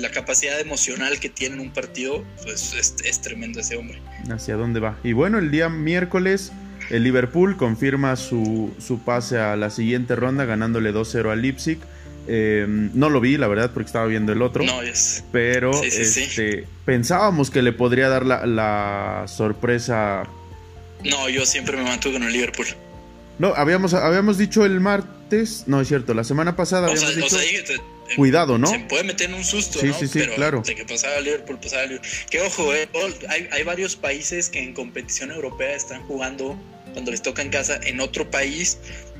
[0.00, 4.00] la capacidad emocional que tiene en un partido, pues es, tremendo ese hombre.
[4.30, 4.98] ¿Hacia dónde va?
[5.02, 6.52] Y bueno, el día miércoles
[6.90, 11.78] el Liverpool confirma su, su pase a la siguiente ronda ganándole 2-0 al Leipzig.
[12.28, 14.64] Em, no lo vi, la verdad, porque estaba viendo el otro.
[14.64, 15.24] No, es.
[15.32, 20.24] Pero este, pensábamos que le podría dar la, la, sorpresa.
[21.04, 22.66] No, yo siempre me mantuve con el Liverpool.
[23.38, 27.36] No, habíamos, habíamos dicho el martes, no es cierto, la semana pasada habíamos dicho,
[28.16, 28.66] cuidado, ¿no?
[28.66, 30.62] Se puede meter en un susto, sí, Sí, sí, claro.
[30.64, 32.10] De que pasaba Liverpool, pasaba Liverpool.
[32.30, 32.88] Que ojo, eh,
[33.28, 36.58] hay, hay varios países que en competición europea están jugando
[36.92, 38.78] cuando les toca en casa en otro país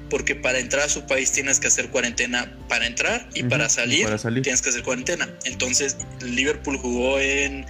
[0.09, 4.05] porque para entrar a su país tienes que hacer cuarentena para entrar y, para, salir,
[4.05, 5.29] para, salir, tienes que hacer cuarentena.
[5.45, 7.67] Entonces, Liverpool jugó en,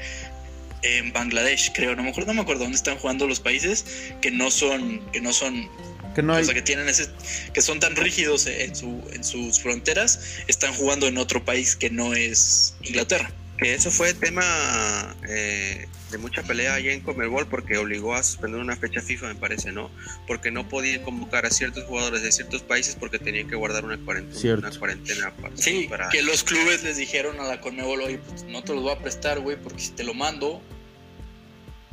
[0.83, 4.31] en Bangladesh, creo, no me acuerdo, no me acuerdo dónde están jugando los países que
[4.31, 5.69] no son que no son
[6.17, 6.47] que no hay...
[6.47, 7.09] que tienen ese,
[7.53, 11.91] que son tan rígidos en, su, en sus fronteras, están jugando en otro país que
[11.91, 13.31] no es Inglaterra.
[13.59, 18.61] Que eso fue tema eh, de mucha pelea allá en Comerbol porque obligó a suspender
[18.61, 19.91] una fecha FIFA, me parece, ¿no?
[20.27, 23.99] Porque no podían convocar a ciertos jugadores de ciertos países porque tenían que guardar una
[23.99, 24.59] cuarentena.
[24.59, 28.63] Una cuarentena para, sí, que los clubes les dijeron a la Conmebol, oye, pues no
[28.63, 30.63] te los voy a prestar, güey, porque si te lo mando,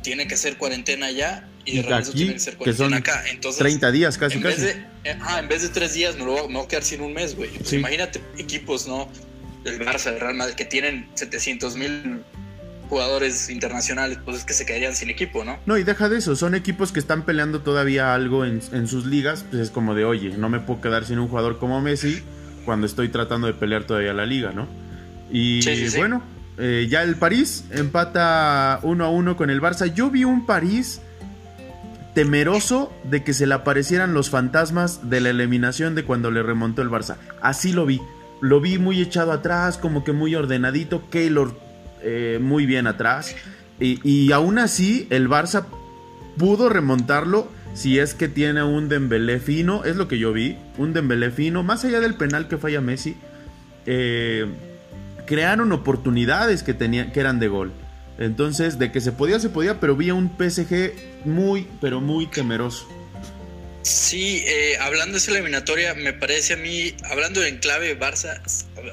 [0.04, 3.24] tiene que ser cuarentena ya y, de aquí, tiene que ser cuarentena acá.
[3.28, 4.62] Entonces, 30 días casi, en casi.
[4.62, 7.00] Vez de, ah, en vez de tres días me, lo, me voy a quedar sin
[7.00, 7.50] un mes, güey.
[7.50, 9.08] Pues imagínate equipos, ¿no?
[9.64, 12.20] Del Barça, del Real Madrid, que tienen 700 mil
[12.90, 15.58] jugadores internacionales, pues es que se quedarían sin equipo, ¿no?
[15.64, 19.06] No, y deja de eso, son equipos que están peleando todavía algo en, en sus
[19.06, 22.22] ligas, pues es como de, oye, no me puedo quedar sin un jugador como Messi
[22.66, 24.68] cuando estoy tratando de pelear todavía la liga, ¿no?
[25.30, 25.60] Y
[25.96, 26.22] bueno,
[26.56, 29.92] eh, ya el París empata 1 a 1 con el Barça.
[29.92, 31.00] Yo vi un París
[32.14, 36.82] temeroso de que se le aparecieran los fantasmas de la eliminación de cuando le remontó
[36.82, 37.16] el Barça.
[37.40, 38.00] Así lo vi.
[38.40, 41.08] Lo vi muy echado atrás, como que muy ordenadito.
[41.10, 41.58] Keylor
[42.02, 43.34] eh, muy bien atrás.
[43.80, 45.66] Y, aún así, el Barça
[46.38, 49.82] pudo remontarlo si es que tiene un Dembélé fino.
[49.84, 50.56] Es lo que yo vi.
[50.78, 51.64] Un Dembélé fino.
[51.64, 53.16] Más allá del penal que falla Messi.
[53.86, 54.46] Eh
[55.26, 57.72] crearon oportunidades que, tenían, que eran de gol.
[58.18, 60.92] Entonces, de que se podía, se podía, pero vi un PSG
[61.24, 62.88] muy, pero muy temeroso.
[63.82, 68.40] Sí, eh, hablando de esa eliminatoria, me parece a mí, hablando en clave Barça,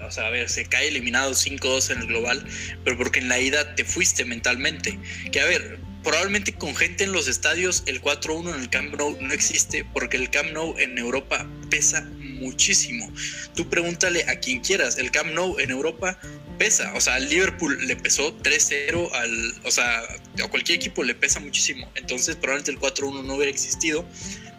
[0.06, 2.44] o sea, a ver, se cae eliminado 5-2 en el global,
[2.84, 5.00] pero porque en la ida te fuiste mentalmente.
[5.32, 9.18] Que a ver, probablemente con gente en los estadios, el 4-1 en el Camp Nou
[9.20, 13.12] no existe, porque el Camp Nou en Europa pesa muchísimo.
[13.56, 16.18] Tú pregúntale a quien quieras, el Camp Nou en Europa
[16.58, 20.02] pesa, o sea, al Liverpool le pesó 3-0, al, o sea,
[20.44, 21.92] a cualquier equipo le pesa muchísimo.
[21.96, 24.06] Entonces, probablemente el 4-1 no hubiera existido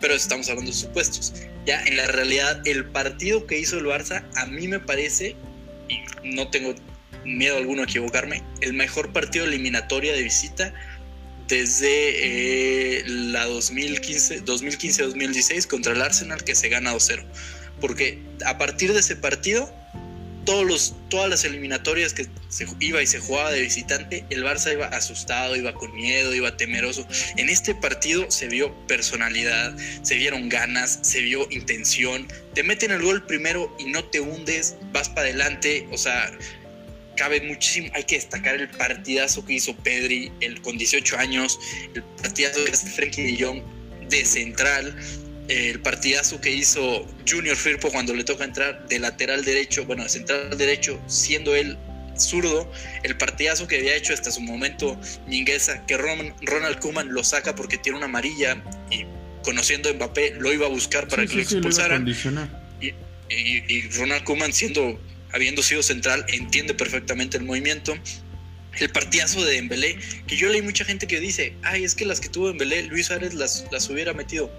[0.03, 1.33] pero estamos hablando de supuestos.
[1.65, 5.37] Ya en la realidad, el partido que hizo el Barça, a mí me parece,
[5.89, 6.75] y no tengo
[7.25, 10.75] miedo alguno a equivocarme, el mejor partido eliminatoria de visita
[11.53, 17.27] desde eh, la 2015-2016 contra el Arsenal que se gana 2-0.
[17.79, 19.71] Porque a partir de ese partido
[20.47, 24.73] todos los, todas las eliminatorias que se iba y se jugaba de visitante, el Barça
[24.73, 27.07] iba asustado, iba con miedo, iba temeroso.
[27.37, 32.29] En este partido se vio personalidad, se vieron ganas, se vio intención.
[32.55, 36.33] Te meten el gol primero y no te hundes, vas para adelante, o sea,
[37.23, 37.89] cabe muchísimo.
[37.95, 41.57] Hay que destacar el partidazo que hizo Pedri el, con 18 años,
[41.95, 43.63] el partidazo que hace Frenkie de Jong
[44.09, 44.97] de central
[45.49, 50.09] el partidazo que hizo Junior Firpo cuando le toca entrar de lateral derecho, bueno, de
[50.09, 51.77] central derecho, siendo él
[52.17, 52.71] zurdo,
[53.03, 57.77] el partidazo que había hecho hasta su momento Mingueza, que Ronald Koeman lo saca porque
[57.79, 59.05] tiene una amarilla y
[59.43, 62.07] conociendo a Mbappé lo iba a buscar para que lo expulsaran.
[62.81, 62.95] y,
[63.29, 65.01] y, Ronald Koeman siendo
[65.33, 67.95] habiendo sido central entiende perfectamente el movimiento.
[68.79, 72.21] El partidazo de Dembélé, que yo leí mucha gente que dice, ay, es que las
[72.21, 74.51] que tuvo Dembélé, Luis Suárez las, las hubiera metido.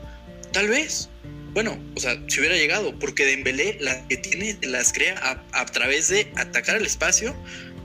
[0.51, 1.09] Tal vez.
[1.53, 6.07] Bueno, o sea, si hubiera llegado, porque Dembélé las que tiene las crea a, través
[6.09, 7.36] de atacar el espacio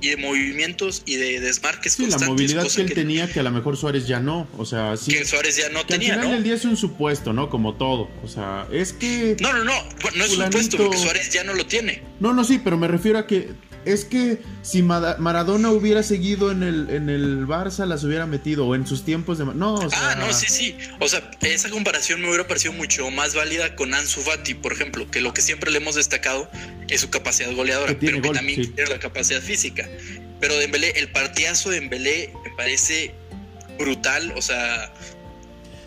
[0.01, 3.51] y de movimientos y de desmarques sí, la movilidad que él tenía que a lo
[3.51, 5.13] mejor Suárez ya no, o sea, sí.
[5.13, 7.51] Que Suárez ya no tenía, al final del día es un supuesto, ¿no?
[7.51, 9.73] Como todo, o sea, es que No, no, no,
[10.17, 12.03] no es un supuesto porque Suárez ya no lo tiene.
[12.21, 13.51] No, no, sí, pero me refiero a que
[13.92, 18.74] es que si Maradona hubiera seguido en el, en el Barça, las hubiera metido, o
[18.74, 19.46] en sus tiempos de...
[19.46, 20.11] No, o sea...
[20.11, 20.77] Ah, no, sí, sí.
[21.01, 25.11] O sea, esa comparación me hubiera parecido mucho más válida con Ansu Fati, por ejemplo,
[25.11, 26.51] que lo que siempre le hemos destacado
[26.88, 29.88] es su capacidad goleadora, pero que también tiene la capacidad física.
[30.40, 33.14] Pero Dembélé, el partidazo de Dembélé me parece
[33.79, 34.92] brutal, o sea,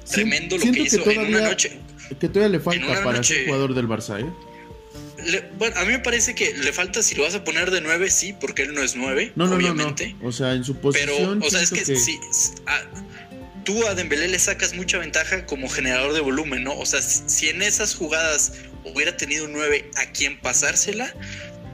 [0.10, 1.80] tremendo lo que hizo en una noche.
[2.20, 4.51] Que todavía le falta para ser jugador del Barça, ¿eh?
[5.58, 8.10] Bueno, a mí me parece que le falta si lo vas a poner de 9,
[8.10, 10.16] sí, porque él no es 9, no, no, obviamente.
[10.22, 11.40] No, O sea, en su posición.
[11.40, 12.20] Pero, o sea, es que, si
[13.64, 16.78] tú a Dembélé le sacas mucha ventaja como generador de volumen, ¿no?
[16.78, 18.54] O sea, si en esas jugadas
[18.84, 21.14] hubiera tenido un 9 a quien pasársela,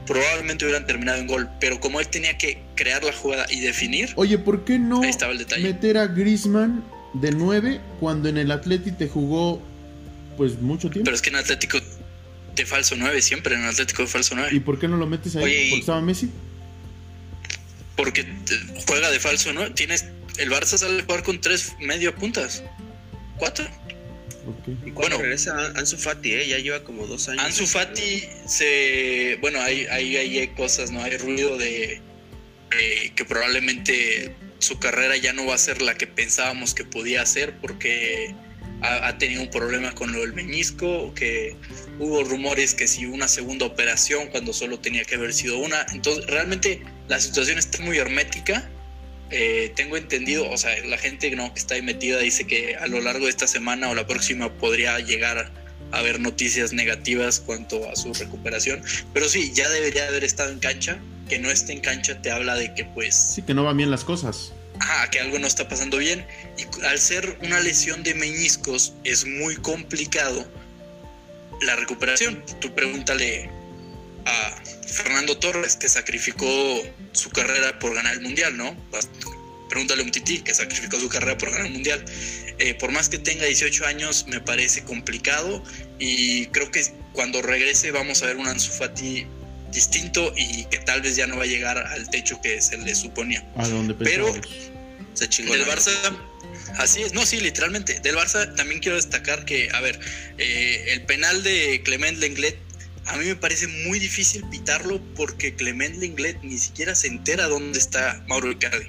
[0.06, 1.48] probablemente hubieran terminado en gol.
[1.60, 4.12] Pero como él tenía que crear la jugada y definir.
[4.16, 6.84] Oye, ¿por qué no meter a Grisman
[7.14, 9.62] de 9 cuando en el Atleti te jugó
[10.36, 11.04] pues mucho tiempo?
[11.04, 11.78] Pero es que en Atlético
[12.62, 14.50] de falso 9 siempre en Atlético de falso 9.
[14.52, 15.42] ¿Y por qué no lo metes ahí?
[15.42, 16.30] ¿Porque estaba Messi?
[17.96, 18.26] Porque
[18.86, 19.72] juega de falso 9.
[19.74, 20.06] Tienes,
[20.38, 22.62] el Barça sale a jugar con tres medio puntas.
[23.36, 23.66] ¿Cuatro?
[24.60, 24.92] Okay.
[24.92, 26.48] bueno, regresa Ansu Fati, ¿eh?
[26.48, 27.44] ya lleva como dos años.
[27.44, 29.36] Ansu Fati se.
[29.40, 31.02] Bueno, hay, hay, hay cosas, ¿no?
[31.02, 32.00] Hay ruido de
[32.70, 37.56] que probablemente su carrera ya no va a ser la que pensábamos que podía ser
[37.58, 38.34] porque
[38.82, 41.56] ha, tenido un problema con lo del meñisco, que
[41.98, 45.84] hubo rumores que si una segunda operación cuando solo tenía que haber sido una.
[45.92, 48.68] Entonces, realmente la situación está muy hermética.
[49.30, 51.52] Eh, tengo entendido, o sea, la gente ¿no?
[51.52, 54.50] que está ahí metida dice que a lo largo de esta semana o la próxima
[54.54, 55.52] podría llegar
[55.92, 58.82] a haber noticias negativas cuanto a su recuperación.
[59.12, 60.98] Pero sí, ya debería haber estado en cancha.
[61.28, 63.14] Que no esté en cancha te habla de que pues...
[63.14, 64.54] Sí, que no van bien las cosas
[65.10, 66.26] que algo no está pasando bien.
[66.56, 70.46] Y al ser una lesión de meñiscos es muy complicado
[71.62, 72.44] la recuperación.
[72.60, 73.50] Tú pregúntale
[74.24, 76.46] a Fernando Torres, que sacrificó
[77.12, 78.76] su carrera por ganar el Mundial, ¿no?
[79.68, 82.04] Pregúntale a un Titi, que sacrificó su carrera por ganar el Mundial.
[82.58, 85.62] Eh, por más que tenga 18 años, me parece complicado
[85.98, 89.26] y creo que cuando regrese vamos a ver un Ansu Fati
[89.72, 92.94] distinto y que tal vez ya no va a llegar al techo que se le
[92.94, 93.44] suponía.
[93.98, 94.32] Pero
[95.14, 95.92] se chingó del Barça,
[96.78, 98.00] así es, no, sí, literalmente.
[98.00, 99.98] Del Barça también quiero destacar que, a ver,
[100.38, 102.58] eh, el penal de Clement Lenglet
[103.08, 107.78] a mí me parece muy difícil pitarlo porque Clement Lenglet ni siquiera se entera dónde
[107.78, 108.86] está Mauro Icardi.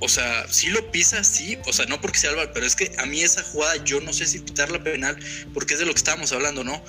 [0.00, 2.92] O sea, si lo pisa, sí, o sea, no porque sea Álvaro, pero es que
[2.98, 5.18] a mí esa jugada yo no sé si pitar la penal
[5.52, 6.82] porque es de lo que estábamos hablando, ¿no?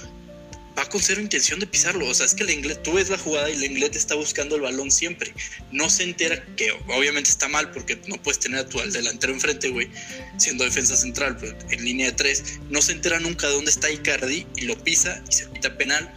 [0.77, 2.07] Va con cero intención de pisarlo.
[2.07, 4.55] O sea, es que el inglés, tú ves la jugada y el inglés está buscando
[4.55, 5.33] el balón siempre.
[5.71, 9.33] No se entera que obviamente está mal porque no puedes tener a tu al delantero
[9.33, 9.89] enfrente, güey,
[10.37, 11.37] siendo defensa central,
[11.69, 12.59] en línea de tres.
[12.69, 16.11] No se entera nunca de dónde está Icardi y lo pisa y se pita penal.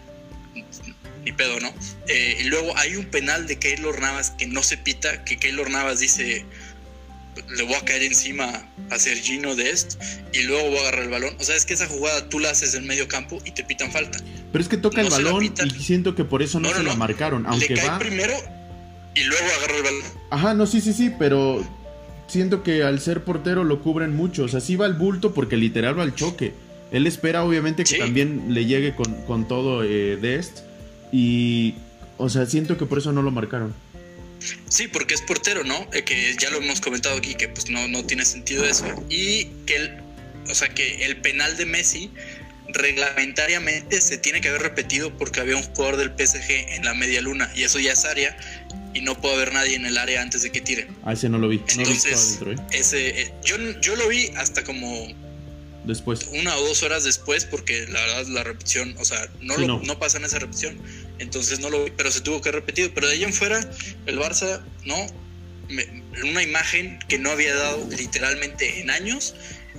[1.25, 1.75] Ni pedo, ¿no?
[2.07, 5.71] Eh, y luego hay un penal de Keylor Navas que no se pita, que Keylor
[5.71, 6.45] Navas dice
[7.51, 9.97] le voy a caer encima a Sergino de esto
[10.33, 11.37] y luego voy a agarrar el balón.
[11.41, 13.91] O sea, es que esa jugada tú la haces en medio campo y te pitan
[13.91, 14.19] falta.
[14.55, 17.45] Pero es que toca el balón y siento que por eso no, se la marcaron.
[17.45, 18.33] Aunque le cae primero
[19.17, 20.03] y luego agarra el balón.
[20.31, 21.67] Ajá, no, sí, sí, sí, pero
[22.29, 24.45] siento que al ser portero lo cubren mucho.
[24.45, 26.55] O sea, sí va al bulto porque literal va al choque.
[26.93, 30.63] Él espera obviamente que también le llegue con, todo eh, de esto.
[31.11, 31.75] Y,
[32.17, 33.75] o sea, siento que por eso no lo marcaron.
[34.69, 35.75] Sí, porque es portero, ¿no?
[35.93, 38.87] Eh, que ya lo hemos comentado aquí, que pues no, no tiene sentido eso.
[39.11, 39.97] Y que el,
[40.49, 42.13] o sea, que el penal de Messi
[42.75, 47.21] reglamentariamente se tiene que haber repetido porque había un jugador del PSG en la media
[47.21, 48.37] luna y eso ya es área
[48.93, 50.87] y no puede haber nadie en el área antes de que tire.
[51.03, 51.63] Ah, ese no lo vi.
[51.77, 52.57] Entonces, ¿eh?
[52.73, 55.09] ese, eh, yo, yo lo vi hasta como
[55.85, 56.29] después.
[56.33, 59.99] Una o dos horas después, porque la verdad la repetición, o sea, no, lo, no.
[59.99, 60.81] pasa en esa repetición.
[61.19, 62.93] Entonces no lo vi, pero se tuvo que repetir.
[62.95, 63.61] Pero de ahí en fuera,
[64.07, 65.07] el Barça, ¿no?
[66.23, 69.35] una imagen que no había dado literalmente en años.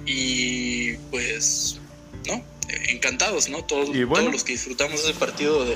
[0.05, 1.79] Y pues,
[2.27, 2.43] ¿no?
[2.89, 3.63] Encantados, ¿no?
[3.63, 5.76] Todos, todos los que disfrutamos ese partido de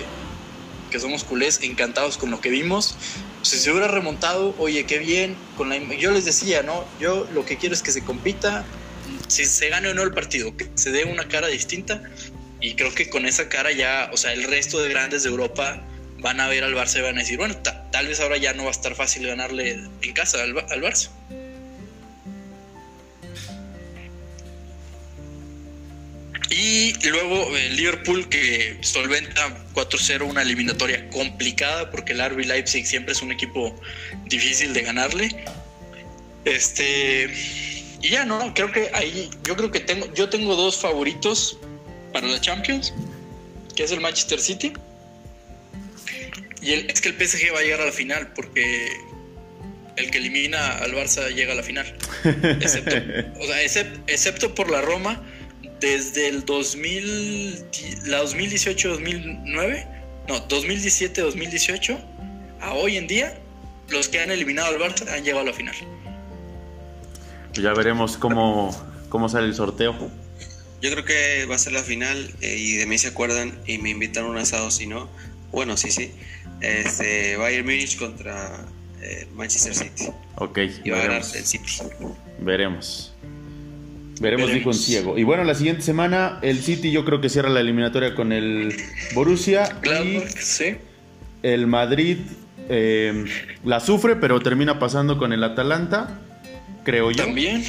[0.90, 2.96] que somos culés, encantados con lo que vimos.
[3.42, 5.36] Si se hubiera remontado, oye, qué bien.
[5.56, 6.86] Con la, yo les decía, ¿no?
[7.00, 8.66] Yo lo que quiero es que se compita,
[9.28, 12.02] si se gane o no el partido, que se dé una cara distinta.
[12.62, 15.82] Y creo que con esa cara ya, o sea, el resto de grandes de Europa
[16.20, 18.64] van a ver al Barça y van a decir, bueno, tal vez ahora ya no
[18.64, 21.10] va a estar fácil ganarle en casa al, al Barça.
[26.50, 33.14] Y luego el Liverpool que solventa 4-0 una eliminatoria complicada porque el RB Leipzig siempre
[33.14, 33.80] es un equipo
[34.26, 35.46] difícil de ganarle.
[36.46, 37.30] Este
[38.02, 41.60] y ya, no, creo que ahí, yo creo que tengo, yo tengo dos favoritos
[42.14, 42.94] para la Champions,
[43.76, 44.74] que es el Manchester City.
[46.62, 48.88] Y el, es que el PSG va a llegar a la final, porque
[49.98, 51.94] el que elimina al Barça llega a la final.
[52.62, 52.96] Excepto,
[53.42, 53.62] o sea,
[54.08, 55.22] excepto por la Roma,
[55.80, 57.66] desde el 2000,
[58.06, 59.88] la 2018-2009,
[60.28, 62.00] no, 2017-2018,
[62.62, 63.40] a hoy en día,
[63.90, 65.76] los que han eliminado al Barça han llegado a la final.
[67.50, 68.76] Pues ya veremos cómo,
[69.10, 69.96] cómo sale el sorteo.
[70.82, 73.80] Yo creo que va a ser la final eh, y de mí se acuerdan y
[73.80, 75.10] me invitan a un asado si no.
[75.52, 76.12] Bueno, sí, sí.
[76.62, 78.66] Este, Bayern Munich contra
[79.02, 80.10] eh, Manchester City.
[80.36, 80.60] Ok.
[80.84, 81.84] Y va a ganar el City.
[82.40, 83.14] Veremos.
[84.20, 85.18] Veremos, dijo un ciego.
[85.18, 88.76] Y bueno, la siguiente semana el City yo creo que cierra la eliminatoria con el
[89.14, 89.78] Borussia.
[89.82, 90.76] Claro, y sí.
[91.42, 92.18] El Madrid
[92.68, 93.26] eh,
[93.64, 96.20] la sufre, pero termina pasando con el Atalanta
[96.84, 97.24] creo yo.
[97.24, 97.64] También.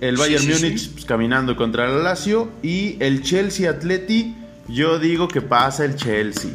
[0.00, 4.34] El Bayern Múnich pues, caminando contra el Lazio y el Chelsea Atleti,
[4.68, 6.50] yo digo que pasa el Chelsea.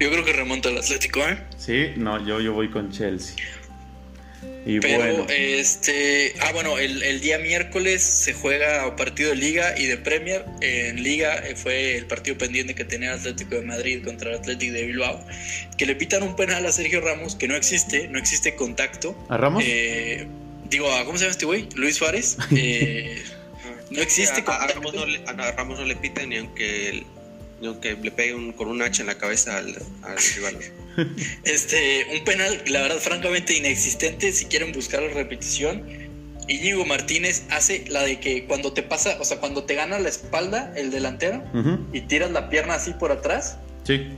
[0.00, 1.38] Yo creo que remonta el Atlético, ¿eh?
[1.56, 3.36] Sí, no, yo, yo voy con Chelsea.
[4.64, 6.34] Y Pero, este.
[6.40, 10.44] Ah, bueno, el, día miércoles se juega partido de Liga y de Premier.
[10.60, 14.36] En Liga eh, fue el partido pendiente que tenía el Atlético de Madrid contra el
[14.36, 15.24] Atlético de Bilbao.
[15.76, 19.16] Que le pitan un penal a Sergio Ramos, que no existe, no existe contacto.
[19.28, 19.64] ¿A Ramos?
[19.66, 20.26] Eh,
[20.68, 21.68] digo, ¿cómo se llama este güey?
[21.74, 22.36] Luis Suárez.
[22.50, 23.22] Eh,
[23.90, 24.44] no existe.
[24.46, 25.24] A, Ramos no le,
[25.56, 27.04] Ramos no le piten ni aunque,
[27.64, 29.74] aunque le pegue con un hacha en la cabeza al,
[30.34, 30.58] rival.
[31.44, 34.32] Este, un penal, la verdad, francamente inexistente.
[34.32, 35.84] Si quieren buscar la repetición,
[36.48, 40.08] Íñigo Martínez hace la de que cuando te pasa, o sea, cuando te gana la
[40.08, 41.42] espalda el delantero
[41.92, 43.58] y tiras la pierna así por atrás.
[43.84, 44.08] Sí.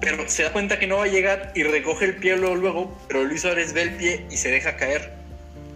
[0.00, 2.98] Pero se da cuenta que no va a llegar y recoge el pie luego, luego
[3.08, 5.14] pero Luis Suárez ve el pie y se deja caer.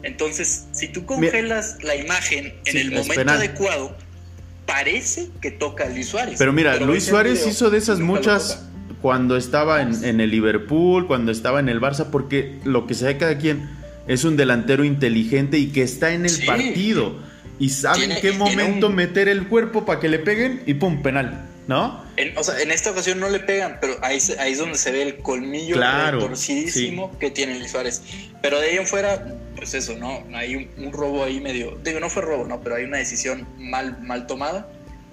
[0.03, 3.97] Entonces, si tú congelas la imagen en el momento adecuado,
[4.67, 6.37] parece que toca a Luis Suárez.
[6.39, 8.70] Pero mira, Luis Suárez hizo de esas muchas
[9.03, 13.39] cuando estaba en, el Liverpool, cuando estaba en el Barça, porque lo que sabe cada
[13.39, 13.69] quien
[14.07, 17.17] es un delantero inteligente y que está en el partido
[17.59, 21.47] y sabe en qué momento meter el cuerpo para que le peguen y pum, penal,
[21.69, 22.05] ¿no?
[22.17, 24.91] En, o sea, en esta ocasión no le pegan, pero ahí, ahí es donde se
[24.91, 25.77] ve el colmillo
[26.19, 28.03] torcidísimo que tiene Luis Suárez.
[28.43, 30.25] Pero de ahí en fuera, pues eso, ¿no?
[30.35, 31.79] Hay un, robo ahí medio.
[31.85, 32.61] Digo, no fue robo, ¿no?
[32.63, 34.69] Pero hay una decisión mal, mal tomada.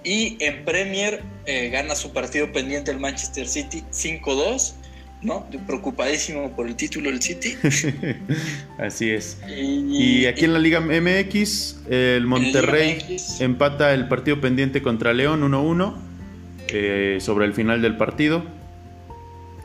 [0.07, 4.75] Y en Premier eh, gana su partido pendiente el Manchester City 5-2.
[5.21, 5.45] ¿no?
[5.65, 7.55] Preocupadísimo por el título del City.
[8.77, 9.37] Así es.
[9.49, 15.95] Y, aquí en la Liga MX, el Monterrey empata el partido pendiente contra León 1-1.
[16.69, 18.45] eh, sobre el final del partido.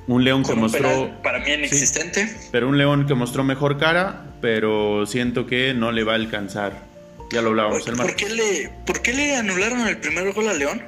[0.08, 1.10] Un León que mostró.
[1.22, 2.28] Para mí inexistente.
[2.50, 6.91] pero un León que mostró mejor cara, pero siento que no le va a alcanzar.
[7.32, 10.54] Ya lo hablábamos el ¿por qué, le, ¿Por qué le anularon el primer gol a
[10.54, 10.82] León?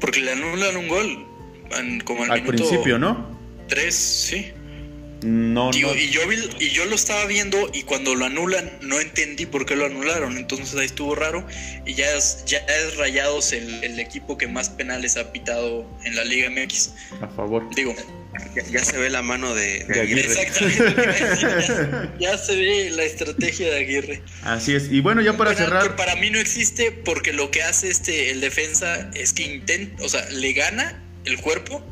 [0.00, 1.26] Porque le anulan un gol.
[2.04, 3.38] como al, al principio, ¿no?
[3.68, 4.52] Tres, sí.
[5.22, 6.20] No, Y, yo
[6.58, 10.36] y yo lo estaba viendo y cuando lo anulan no entendí por qué lo anularon.
[10.36, 11.46] Entonces ahí estuvo raro.
[11.84, 16.24] Y ya es, ya es Rayados el, equipo que más penales ha pitado en la
[16.24, 16.94] Liga MX.
[17.20, 17.68] A favor.
[17.74, 17.94] Digo.
[18.70, 20.22] Ya, se ve la mano de, Aguirre.
[20.22, 22.10] Exactamente.
[22.18, 24.22] ya, se ve la estrategia de Aguirre.
[24.42, 24.90] Así es.
[24.90, 25.82] Y bueno, ya para cerrar.
[25.82, 30.02] Que para mí no existe porque lo que hace este el defensa es que intenta,
[30.04, 31.84] o sea, le gana el cuerpo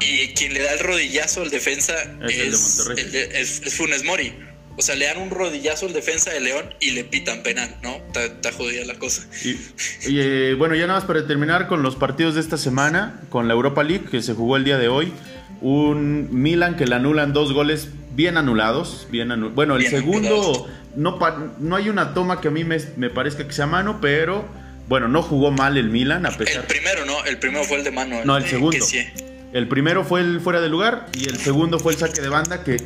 [0.00, 1.94] y quien le da el rodillazo al defensa
[2.28, 2.88] es,
[3.32, 4.34] es, Funes Mori.
[4.76, 8.00] O sea, le dan un rodillazo al defensa de León y le pitan penal, ¿no?
[8.20, 9.22] Está, jodida la cosa.
[9.44, 13.46] Y, eh, bueno, ya nada más para terminar con los partidos de esta semana, con
[13.46, 15.12] la Europa League que se jugó el día de hoy.
[15.60, 19.06] Un Milan que le anulan dos goles bien anulados.
[19.10, 21.18] Bien bueno, el segundo, no,
[21.60, 24.44] no hay una toma que a mí me, me parezca que sea mano, pero
[24.88, 26.62] bueno, no jugó mal el Milan a pesar.
[26.62, 27.24] El primero, ¿no?
[27.24, 28.24] El primero fue el de mano.
[28.24, 28.84] No, el, segundo.
[29.54, 32.64] El primero fue el fuera de lugar y el segundo fue el saque de banda
[32.64, 32.76] que,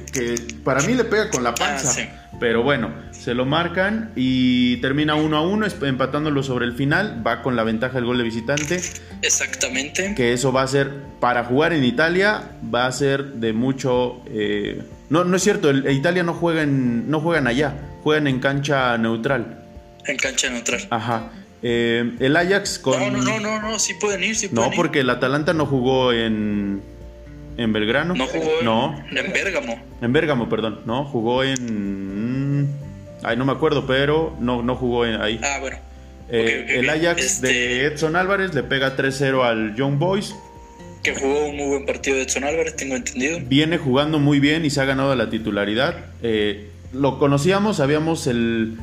[0.62, 1.98] para mí le pega con la panza.
[1.98, 7.26] Ah, Pero bueno, se lo marcan y termina uno a uno, empatándolo sobre el final.
[7.26, 8.82] Va con la ventaja del gol de visitante.
[9.22, 10.14] Exactamente.
[10.14, 10.90] Que eso va a ser,
[11.20, 14.20] para jugar en Italia, va a ser de mucho...
[14.26, 18.98] Eh, no, no es cierto, el, Italia no, juega no juegan allá, juegan en cancha
[18.98, 19.64] neutral.
[20.04, 20.86] En cancha neutral.
[20.90, 21.30] Ajá.
[21.62, 23.00] Eh, el Ajax con.
[23.12, 26.82] No, no, no, no, sí pueden ir, sí No, porque el Atalanta no jugó en.
[27.56, 28.14] En Belgrano.
[28.14, 29.04] No jugó no.
[29.10, 29.82] en Bérgamo.
[30.00, 30.82] En Bérgamo, perdón.
[30.86, 32.68] No, jugó en.
[33.24, 35.40] Ay, no me acuerdo, pero no, no jugó ahí.
[35.42, 35.76] Ah, bueno.
[36.30, 40.34] Eh, el Ajax de este Edson Álvarez le pega 3-0 al Young Boys.
[41.02, 43.38] Que jugó un muy buen partido de Edson Álvarez, tengo entendido.
[43.42, 45.96] Viene jugando muy bien y se ha ganado la titularidad.
[46.22, 48.76] Eh, lo conocíamos, sabíamos el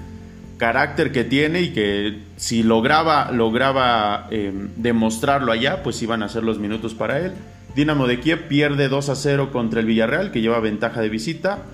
[0.57, 6.43] carácter que tiene y que si lograba, lograba eh, demostrarlo allá, pues iban a ser
[6.43, 7.33] los minutos para él.
[7.75, 11.65] Dinamo de Kiev pierde 2 a 0 contra el Villarreal, que lleva ventaja de visita.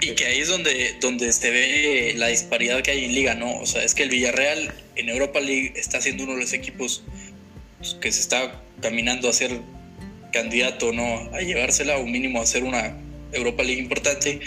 [0.00, 3.58] Y que ahí es donde, donde se ve la disparidad que hay en liga, ¿no?
[3.58, 7.04] O sea, es que el Villarreal en Europa League está siendo uno de los equipos
[8.00, 9.60] que se está caminando a ser
[10.32, 11.04] candidato, ¿no?
[11.34, 12.96] A llevársela o mínimo a ser una
[13.32, 14.40] Europa League importante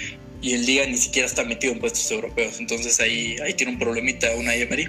[0.46, 2.60] y el Liga ni siquiera está metido en puestos europeos.
[2.60, 4.88] Entonces ahí, ahí tiene un problemita una Emery.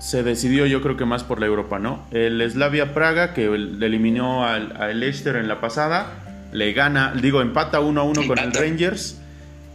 [0.00, 2.04] Se decidió yo creo que más por la Europa, ¿no?
[2.10, 7.40] El Slavia Praga, que le eliminó al, al Leicester en la pasada, le gana, digo,
[7.40, 9.20] empata 1 a 1 con el Rangers.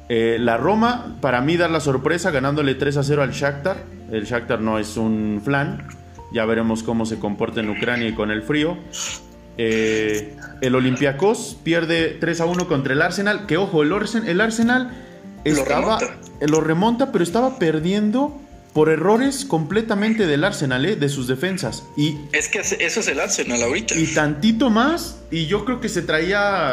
[0.10, 3.78] Eh, la Roma, para mí, da la sorpresa ganándole 3 a 0 al Shakhtar.
[4.12, 5.88] El Shakhtar no es un flan.
[6.34, 8.78] Ya veremos cómo se comporta en Ucrania y con el frío.
[9.62, 13.46] Eh, el Olympiacos pierde 3 a 1 contra el Arsenal.
[13.46, 13.92] Que ojo, el,
[14.26, 14.90] el Arsenal
[15.44, 16.00] estaba,
[16.40, 17.12] eh, lo remonta.
[17.12, 18.40] pero estaba perdiendo
[18.74, 21.84] por errores completamente del Arsenal, eh, de sus defensas.
[21.98, 23.96] Y, es que eso es el Arsenal ahorita.
[23.96, 26.72] Y tantito más, y yo creo que se traía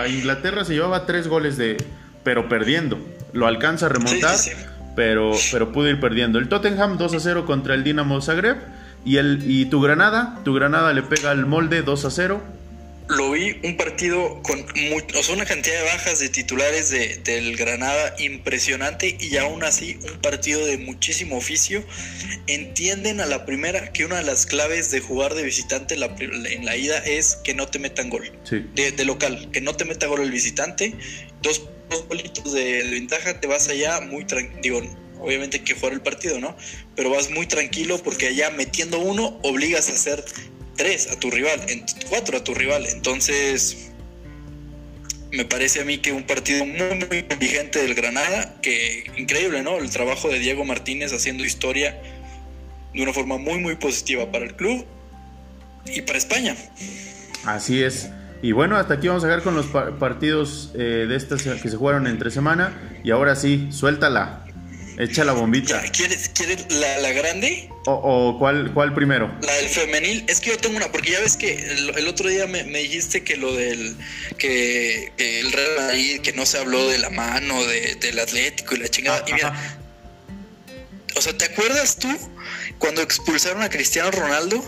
[0.00, 1.76] a, Inglaterra, se llevaba tres goles de.
[2.24, 2.98] pero perdiendo.
[3.34, 4.38] Lo alcanza a remontar,
[4.96, 6.38] Pero, pero pudo ir perdiendo.
[6.38, 8.56] El Tottenham 2 a 0 contra el Dinamo Zagreb.
[9.08, 12.42] Y, el, y tu Granada, tu Granada le pega al molde 2 a 0.
[13.08, 17.56] Lo vi un partido con o sea, una cantidad de bajas de titulares de, del
[17.56, 21.82] Granada impresionante y aún así un partido de muchísimo oficio.
[22.48, 26.76] Entienden a la primera que una de las claves de jugar de visitante en la
[26.76, 28.30] ida es que no te metan gol.
[28.74, 30.94] De, local, que no te meta gol el visitante.
[31.40, 34.82] Dos, dos golitos de, ventaja, te vas allá muy tranquilo
[35.20, 36.56] obviamente que jugar el partido, ¿no?
[36.94, 40.24] Pero vas muy tranquilo porque allá metiendo uno obligas a hacer
[40.76, 41.60] tres a tu rival,
[42.08, 42.86] cuatro a tu rival.
[42.86, 43.90] Entonces,
[45.30, 49.78] me parece a mí que un partido muy, muy vigente del Granada, que increíble, ¿no?
[49.78, 52.00] El trabajo de Diego Martínez haciendo historia
[52.94, 54.86] de una forma muy, muy positiva para el club
[55.84, 56.56] y para España.
[57.44, 58.10] Así es.
[58.40, 61.76] Y bueno, hasta aquí vamos a ver con los partidos eh, de estas que se
[61.76, 63.00] jugaron entre semana.
[63.02, 64.44] Y ahora sí, suéltala.
[64.98, 65.80] Echa la bombita.
[65.92, 67.70] ¿Quieres, quieres la, grande?
[67.86, 69.32] O, cuál, cuál primero?
[69.42, 70.24] La del femenil.
[70.26, 73.36] Es que yo tengo una, porque ya ves que el, otro día me, dijiste que
[73.36, 73.96] lo del.
[74.38, 78.88] que, el Real Madrid, que no se habló de la mano, del Atlético y la
[78.88, 79.24] chingada.
[79.28, 79.78] y mira.
[81.16, 82.08] O sea, ¿te acuerdas tú
[82.78, 84.64] cuando expulsaron a Cristiano Ronaldo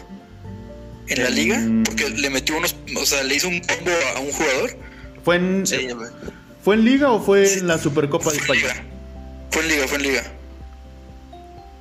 [1.09, 1.61] en la liga?
[1.85, 2.77] Porque le metió unos.
[2.97, 4.79] O sea, le hizo un combo a un jugador.
[5.25, 5.65] ¿Fue en,
[6.63, 8.87] ¿fue en Liga o fue en la Supercopa de España?
[9.51, 10.23] Fue en liga, fue en liga.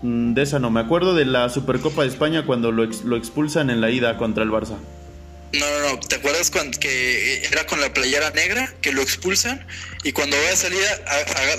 [0.02, 3.70] Mm, de esa no, me acuerdo de la Supercopa de España cuando lo, lo expulsan
[3.70, 4.78] en la ida contra el Barça.
[5.54, 6.00] No, no, no.
[6.00, 9.66] ¿Te acuerdas cuando que era con la playera negra que lo expulsan
[10.04, 10.80] y cuando va a salir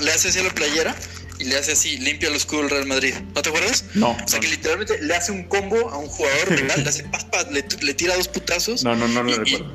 [0.01, 0.95] le hace así a la playera
[1.41, 3.15] y le hace así, limpia el escudo del Real Madrid.
[3.35, 3.87] ¿No te acuerdas?
[3.95, 4.11] No.
[4.11, 7.05] O sea que literalmente le hace un combo a un jugador rival, le hace
[7.81, 8.85] le, tira dos putazos.
[8.85, 9.73] No, no, no lo recuerdo.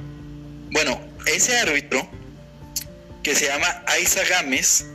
[0.71, 2.07] bueno, ese árbitro
[3.23, 4.85] que se llama Aiza Gámez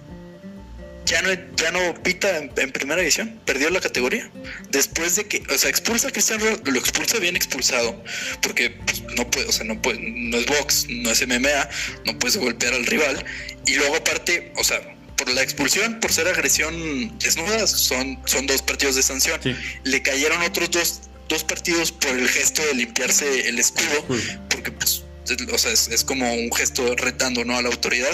[1.10, 4.30] ya no, ya no pita en, primera división, perdió la categoría.
[4.70, 8.00] Después de que, o sea, expulsa a Cristiano lo expulsa bien expulsado,
[8.40, 11.68] porque pues, no puede, o sea, no puede, no es box, no es MMA,
[12.06, 13.24] no puedes golpear al rival.
[13.66, 14.80] Y luego aparte, o sea,
[15.16, 19.40] por la expulsión, por ser agresión desnuda, son, son dos partidos de sanción.
[19.82, 24.06] Le cayeron otros dos, dos partidos por el gesto de limpiarse el escudo,
[24.48, 25.02] porque pues,
[25.52, 27.56] o sea, es, es como un gesto retando, ¿no?
[27.56, 28.12] A la autoridad.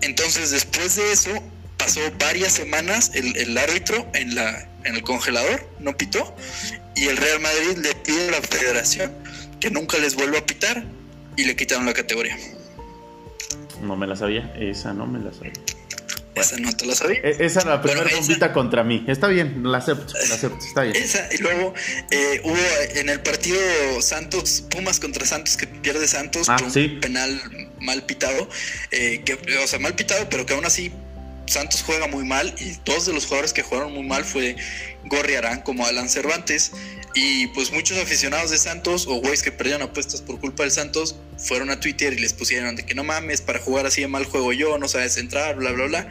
[0.00, 1.42] Entonces, después de eso,
[1.78, 6.34] pasó varias semanas el, el, árbitro en, la, en el congelador, no pitó,
[6.94, 9.12] y el Real Madrid le pide a la federación
[9.60, 10.84] que nunca les vuelva a pitar
[11.36, 12.36] y le quitaron la categoría.
[13.82, 15.52] No me la sabía, esa no me la sabía.
[16.34, 17.20] Esa no te la sabía.
[17.22, 19.04] E, esa era la primera bombita contra mí.
[19.08, 20.96] Está bien, la acepto, la acepto, está bien.
[20.96, 21.74] Esa, y luego
[22.10, 22.56] eh, hubo
[22.94, 23.58] en el partido
[24.00, 27.40] Santos, Pumas contra Santos, que pierde Santos ah, por un penal
[27.80, 28.48] mal pitado,
[28.90, 30.92] eh, que, o sea, mal pitado, pero que aún así
[31.48, 34.56] Santos juega muy mal y dos de los jugadores que jugaron muy mal fue
[35.04, 36.72] Gorriarán como Alan Cervantes
[37.14, 41.16] y pues muchos aficionados de Santos o güeyes que perdieron apuestas por culpa del Santos
[41.38, 44.24] fueron a Twitter y les pusieron de que no mames, para jugar así de mal
[44.24, 46.08] juego yo, no sabes entrar, bla, bla, bla.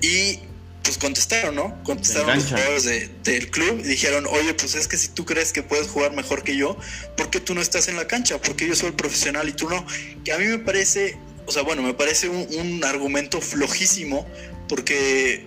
[0.00, 0.40] Y
[0.82, 1.82] pues contestaron, ¿no?
[1.82, 2.84] Contestaron los jugadores
[3.24, 6.44] del club y dijeron, oye, pues es que si tú crees que puedes jugar mejor
[6.44, 6.76] que yo,
[7.16, 8.38] ¿por qué tú no estás en la cancha?
[8.38, 9.86] Porque yo soy el profesional y tú no.
[10.24, 11.16] Que a mí me parece,
[11.46, 14.26] o sea, bueno, me parece un, un argumento flojísimo
[14.74, 15.46] porque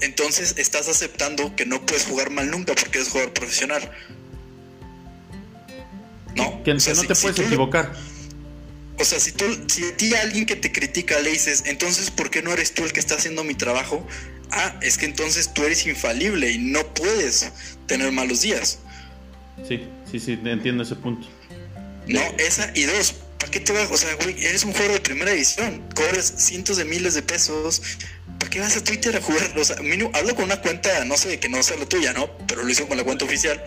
[0.00, 3.88] entonces estás aceptando que no puedes jugar mal nunca porque eres jugador profesional.
[6.34, 6.60] ¿No?
[6.64, 7.92] Que, no te puedes equivocar.
[8.98, 12.30] O sea, si tú, si a ti alguien que te critica le dices, entonces, ¿por
[12.30, 14.04] qué no eres tú el que está haciendo mi trabajo?
[14.50, 17.52] Ah, es que entonces tú eres infalible y no puedes
[17.86, 18.80] tener malos días.
[19.68, 21.28] Sí, sí, sí, entiendo ese punto.
[22.08, 23.88] No, esa y dos, ¿para qué te vas?
[23.92, 27.82] O sea, güey, eres un jugador de primera división, cobras cientos de miles de pesos,
[28.38, 29.52] ¿para qué vas a Twitter a jugar?
[29.58, 29.76] O sea,
[30.12, 32.28] hablo con una cuenta, no sé, que no sea la tuya, ¿no?
[32.46, 33.62] Pero lo hizo con la cuenta oficial.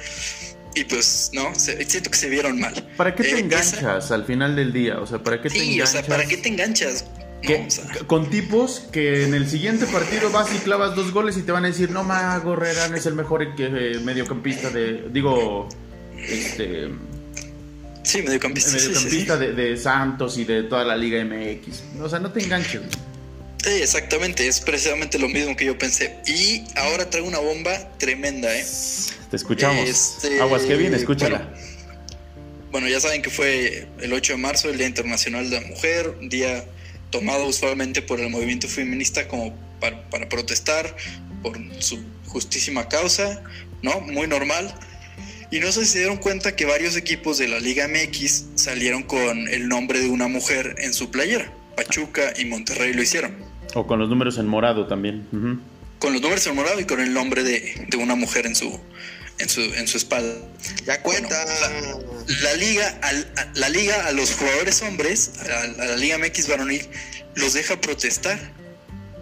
[0.76, 2.74] Y pues, no, siento que se vieron mal.
[2.97, 4.99] ¿Para qué te eh, enganchas al final del día?
[4.99, 5.89] O sea, ¿para qué te enganchas?
[5.89, 7.05] o sea, ¿para qué te enganchas?
[8.07, 11.65] con tipos que en el siguiente partido vas y clavas dos goles y te van
[11.65, 15.70] a decir, no, Mago Herrera es el mejor eh, mediocampista de, digo,
[16.18, 16.89] este...
[18.03, 18.72] Sí, mediocampista.
[18.72, 22.01] Mediocampista De, de, Santos y de toda la Liga MX.
[22.01, 22.82] O sea, no te enganches.
[23.63, 26.15] Sí, exactamente, es precisamente lo mismo que yo pensé.
[26.25, 28.65] Y ahora traigo una bomba tremenda, ¿eh?
[29.29, 29.87] Te escuchamos.
[29.87, 31.53] Este, Aguas, qué bien, escúchala.
[32.71, 36.15] Bueno, ya saben que fue el 8 de marzo, el Día Internacional de la Mujer,
[36.19, 36.65] un día
[37.09, 40.95] tomado usualmente por el movimiento feminista como para, para protestar
[41.41, 43.41] por su justísima causa,
[43.81, 44.01] ¿no?
[44.01, 44.73] Muy normal.
[45.49, 49.03] Y no sé si se dieron cuenta que varios equipos de la Liga MX salieron
[49.03, 51.51] con el nombre de una mujer en su playera.
[51.78, 53.36] Pachuca y Monterrey lo hicieron.
[53.75, 55.28] O con los números en morado también.
[55.99, 58.80] Con los números en morado y con el nombre de, una mujer en su,
[59.38, 60.36] en su, en su espalda.
[60.86, 61.45] Ya cuenta.
[62.41, 63.11] la, liga, a,
[63.53, 66.82] la liga a los jugadores hombres, a, la Liga MX varonil,
[67.36, 68.39] los deja protestar.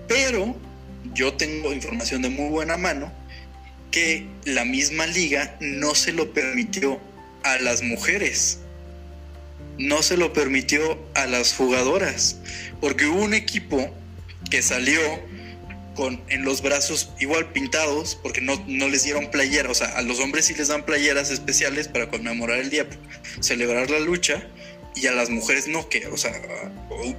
[0.07, 0.55] Pero
[1.13, 3.11] yo tengo información de muy buena mano
[3.91, 7.01] que la misma liga no se lo permitió
[7.43, 8.59] a las mujeres
[9.77, 12.37] no se lo permitió a las jugadoras,
[12.81, 13.93] porque hubo un equipo
[14.49, 14.99] que salió
[15.95, 20.01] con en los brazos igual pintados, porque no, no les dieron playeras, o sea, a
[20.01, 22.85] los hombres sí les dan playeras especiales para conmemorar el día,
[23.39, 24.45] celebrar la lucha,
[24.95, 26.31] y a las mujeres no, que, o sea,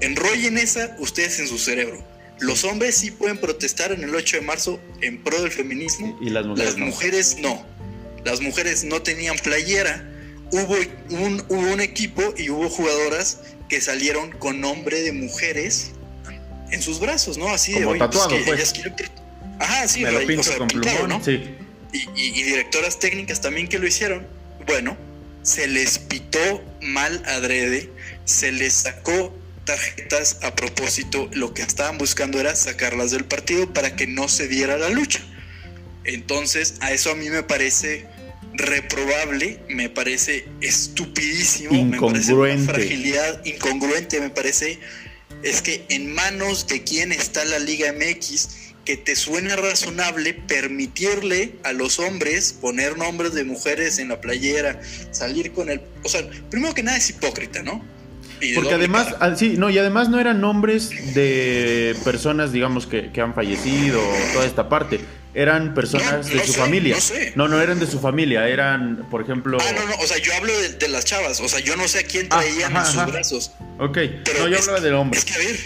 [0.00, 2.02] enrollen esa ustedes en su cerebro.
[2.38, 6.30] Los hombres sí pueden protestar en el 8 de marzo en pro del feminismo, y
[6.30, 7.66] las mujeres, las mujeres no.
[8.24, 10.04] Las mujeres no tenían playera,
[10.50, 10.76] hubo
[11.10, 15.92] un, hubo un equipo y hubo jugadoras que salieron con nombre de mujeres
[16.70, 17.48] en sus brazos, ¿no?
[17.48, 17.98] Así de hoy.
[17.98, 18.74] Pues, tatuado, pues.
[19.58, 21.24] Ajá, sí, Me lo pinto con plumón, ¿no?
[21.24, 21.42] Sí.
[21.92, 24.26] Y, directoras técnicas también que lo hicieron.
[24.66, 24.96] Bueno,
[25.42, 27.90] se les pitó mal adrede,
[28.24, 29.34] se les sacó
[29.64, 31.28] tarjetas a propósito.
[31.32, 35.20] Lo que estaban buscando era sacarlas del partido para que no se diera la lucha.
[36.04, 38.06] Entonces, a eso a mí me parece
[38.56, 44.78] reprobable, me parece estupidísimo, me parece una fragilidad incongruente, me parece
[45.42, 48.48] es que en manos de quién está la Liga MX
[48.84, 54.80] que te suene razonable permitirle a los hombres poner nombres de mujeres en la playera,
[55.10, 55.80] salir con el...
[56.04, 57.84] O sea, primero que nada es hipócrita, ¿no?
[58.54, 63.34] Porque además, sí, no, y además no eran nombres de personas, digamos, que, que han
[63.34, 64.00] fallecido,
[64.34, 65.00] toda esta parte
[65.36, 66.96] eran personas de su familia.
[67.34, 69.58] No, no, eran de su familia, eran, por ejemplo.
[69.60, 72.00] Ah, no, no, o sea, yo hablo de, las chavas, o sea, yo no sé
[72.00, 73.52] a quién ah, traían en sus brazos.
[73.78, 73.98] Ok,
[74.38, 75.18] no, yo hablaba del hombre.
[75.18, 75.56] Es que a ver,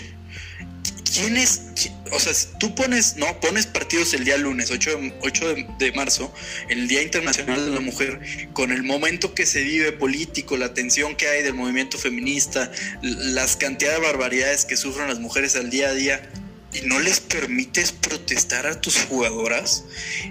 [1.14, 1.70] ¿quién es?
[2.12, 6.34] o sea, tú pones, no, pones partidos el día lunes, 8 de, 8 de, marzo,
[6.68, 8.18] el Día Internacional de la Mujer,
[8.52, 13.54] con el momento que se vive político, la tensión que hay del movimiento feminista, las
[13.54, 16.28] cantidades de barbaridades que sufren las mujeres al día a día
[16.72, 19.84] y no les permites protestar a tus jugadoras,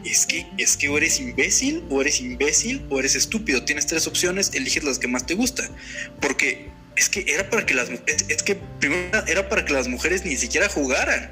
[0.06, 3.64] es que, es que o eres imbécil, o eres imbécil, o eres estúpido.
[3.64, 5.70] Tienes tres opciones, eliges las que más te gusta.
[6.22, 10.26] Porque es que era para que las es, que primero era para que las mujeres
[10.26, 11.32] ni siquiera jugaran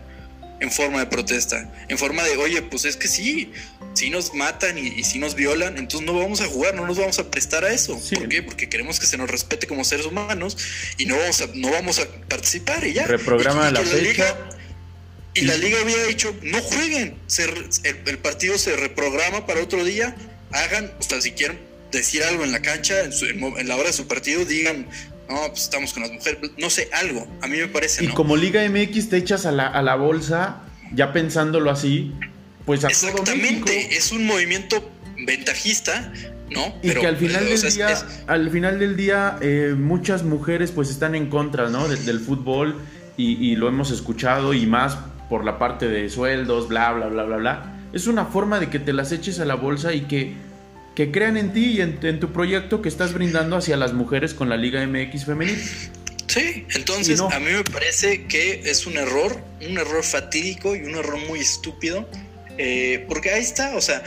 [0.60, 3.52] en forma de protesta, en forma de, oye, pues es que sí,
[3.94, 7.20] si nos matan y, si nos violan, entonces no vamos a jugar, no nos vamos
[7.20, 8.00] a prestar a eso.
[8.00, 8.42] ¿Por qué?
[8.42, 10.58] Porque queremos que se nos respete como seres humanos
[10.98, 13.06] y no vamos a, no vamos a participar y ya.
[13.06, 14.36] Reprograma la, fecha.
[15.38, 17.16] Y la liga había dicho, no jueguen,
[17.84, 20.16] el, partido se reprograma para otro día,
[20.52, 21.60] hagan, hasta si quieren
[21.92, 24.88] decir algo en la cancha, en, la hora de su partido, digan,
[25.30, 28.04] no, pues estamos con las mujeres, no sé, algo, a mí me parece.
[28.04, 30.64] Y como Liga MX te echas a la, a la bolsa,
[30.94, 32.14] ya pensándolo así,
[32.66, 34.90] pues a Exactamente, es un movimiento
[35.26, 36.12] ventajista,
[36.50, 36.74] ¿no?
[36.82, 41.14] Y que al final del día, al final del día, eh, muchas mujeres pues están
[41.14, 41.88] en contra, ¿no?
[41.88, 42.82] del fútbol
[43.18, 44.98] y, y, lo hemos escuchado y más
[45.30, 47.74] por la parte de sueldos, bla, bla, bla, bla, bla.
[47.94, 50.34] Es una forma de que te las eches a la bolsa y que,
[50.96, 54.50] que crean en ti y en, tu proyecto que estás brindando hacia las mujeres con
[54.50, 55.58] la Liga MX femenil.
[56.28, 60.96] Sí, entonces a mí me parece que es un error, un error fatídico y un
[60.96, 62.08] error muy estúpido,
[62.58, 64.04] eh, porque ahí está, o sea,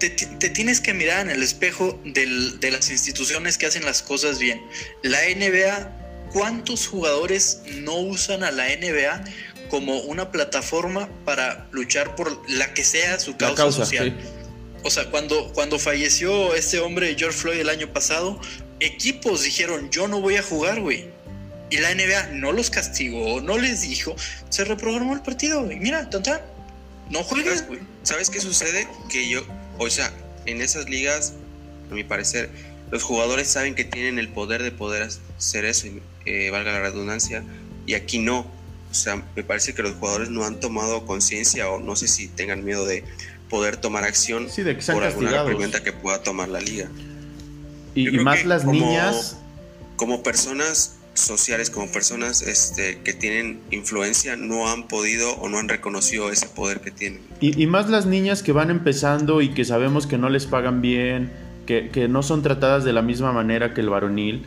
[0.00, 0.10] te,
[0.50, 4.60] tienes que mirar en el espejo de las instituciones que hacen las cosas bien.
[5.02, 9.24] La NBA, ¿cuántos jugadores no usan a la NBA
[9.70, 14.14] como una plataforma para luchar por la que sea su causa, social.
[14.82, 18.40] O sea, cuando, cuando falleció este hombre George Floyd el año pasado,
[18.80, 21.08] equipos dijeron, yo no voy a jugar, güey.
[21.70, 24.16] Y la NBA no los castigó, no les dijo,
[24.48, 26.44] se reprogramó el partido, y mira, tanta,
[27.10, 27.78] no juegues, güey.
[28.02, 28.88] ¿Sabes qué sucede?
[29.08, 29.42] Que yo,
[29.78, 30.12] o sea,
[30.46, 31.34] en esas ligas,
[31.90, 32.50] a mi parecer,
[32.90, 35.08] los jugadores saben que tienen el poder de poder
[35.38, 35.86] hacer eso,
[36.26, 37.44] eh, valga la redundancia,
[37.86, 38.50] y aquí no
[38.90, 42.28] o sea, me parece que los jugadores no han tomado conciencia o no sé si
[42.28, 43.04] tengan miedo de
[43.48, 44.48] poder tomar acción
[44.92, 46.88] por alguna pregunta que pueda tomar la liga.
[47.94, 49.36] Y, más las niñas.
[49.96, 55.68] Como personas sociales, como personas este, que tienen influencia, no han podido o no han
[55.68, 57.20] reconocido ese poder que tienen.
[57.40, 61.30] Y, más las niñas que van empezando y que sabemos que no les pagan bien,
[61.66, 64.46] que, que no son tratadas de la misma manera que el varonil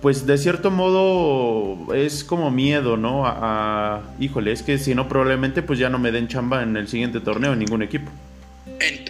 [0.00, 3.26] pues de cierto modo es como miedo, ¿no?
[3.26, 6.88] A, híjole, es que si no probablemente pues ya no me den chamba en el
[6.88, 8.10] siguiente torneo en ningún equipo.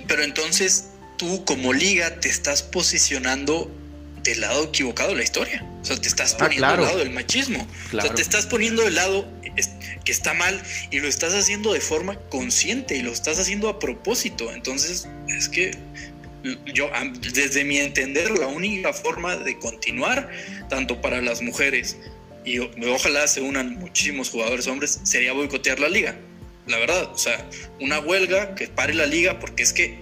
[0.08, 3.70] pero entonces tú como liga te estás posicionando
[4.22, 5.64] del lado equivocado de la historia.
[5.82, 7.66] O sea, te estás ah, poniendo del lado del machismo.
[7.92, 9.26] O sea, te estás poniendo del lado
[10.04, 10.60] que está mal
[10.90, 14.52] y lo estás haciendo de forma consciente y lo estás haciendo a propósito.
[14.52, 15.76] Entonces, es que
[16.74, 16.90] yo,
[17.32, 20.30] desde mi entender, la única forma de continuar,
[20.68, 21.96] tanto para las mujeres
[22.44, 26.16] y ojalá se unan muchísimos jugadores hombres, sería boicotear la liga.
[26.66, 27.48] La verdad, o sea,
[27.80, 29.98] una huelga que pare la liga porque es que,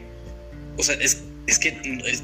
[0.77, 1.73] o sea, es, es que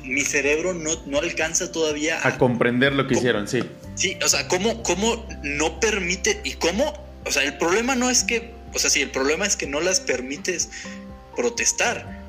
[0.05, 3.62] mi cerebro no, no alcanza todavía a, comprender lo que hicieron, sí.
[3.95, 6.93] Sí, o sea, ¿cómo, ¿cómo no permite y cómo,
[7.25, 9.81] o sea, el problema no es que, o sea, sí, el problema es que no
[9.81, 10.71] las permites
[11.37, 12.24] protestar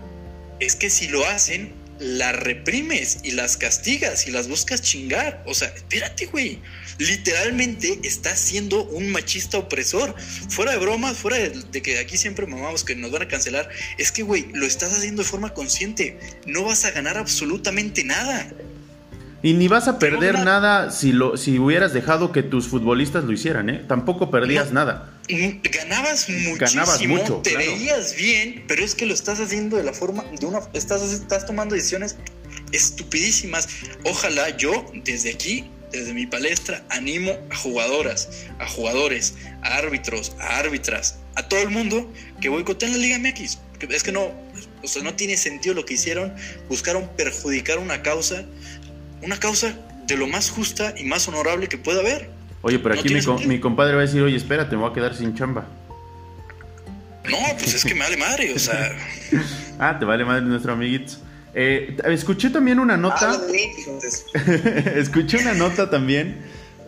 [0.59, 5.43] es que si lo hacen, las reprimes y las castigas y las buscas chingar.
[5.45, 6.59] O sea, espérate, güey.
[6.97, 10.15] Literalmente estás siendo un machista opresor.
[10.49, 13.69] Fuera de bromas, fuera de, que aquí siempre mamamos que nos van a cancelar.
[13.97, 16.19] Es que, güey, lo estás haciendo de forma consciente.
[16.45, 18.51] No vas a ganar absolutamente nada.
[19.41, 23.31] Y ni vas a perder nada si, lo, si hubieras dejado que tus futbolistas lo
[23.31, 23.83] hicieran, ¿eh?
[23.87, 25.14] Tampoco perdías nada.
[25.27, 30.45] Ganabas muchísimo, te veías bien, pero es que lo estás haciendo de la forma, de
[30.45, 32.17] una, estás, estás tomando decisiones
[32.71, 33.67] estupidísimas.
[34.03, 40.57] Ojalá yo, desde aquí, desde mi palestra, animo a jugadoras, a jugadores, a árbitros, a
[40.57, 42.11] árbitras, a todo el mundo
[42.41, 43.59] que boicoteen la Liga MX.
[43.89, 44.31] Es que no,
[44.83, 46.33] o sea, no tiene sentido lo que hicieron.
[46.69, 48.45] Buscaron perjudicar una causa
[49.21, 52.29] una causa de lo más justa y más honorable que pueda haber.
[52.65, 53.13] Oye, pero aquí
[53.45, 55.67] mi, compadre va a decir, oye, espérate, me voy a quedar sin chamba.
[57.29, 58.91] No, pues es que me vale madre, o sea.
[59.79, 61.13] ah, te vale madre nuestro amiguito.
[61.53, 63.33] Eh, escuché también una nota.
[63.33, 63.39] Ah,
[64.95, 66.37] escuché una nota también.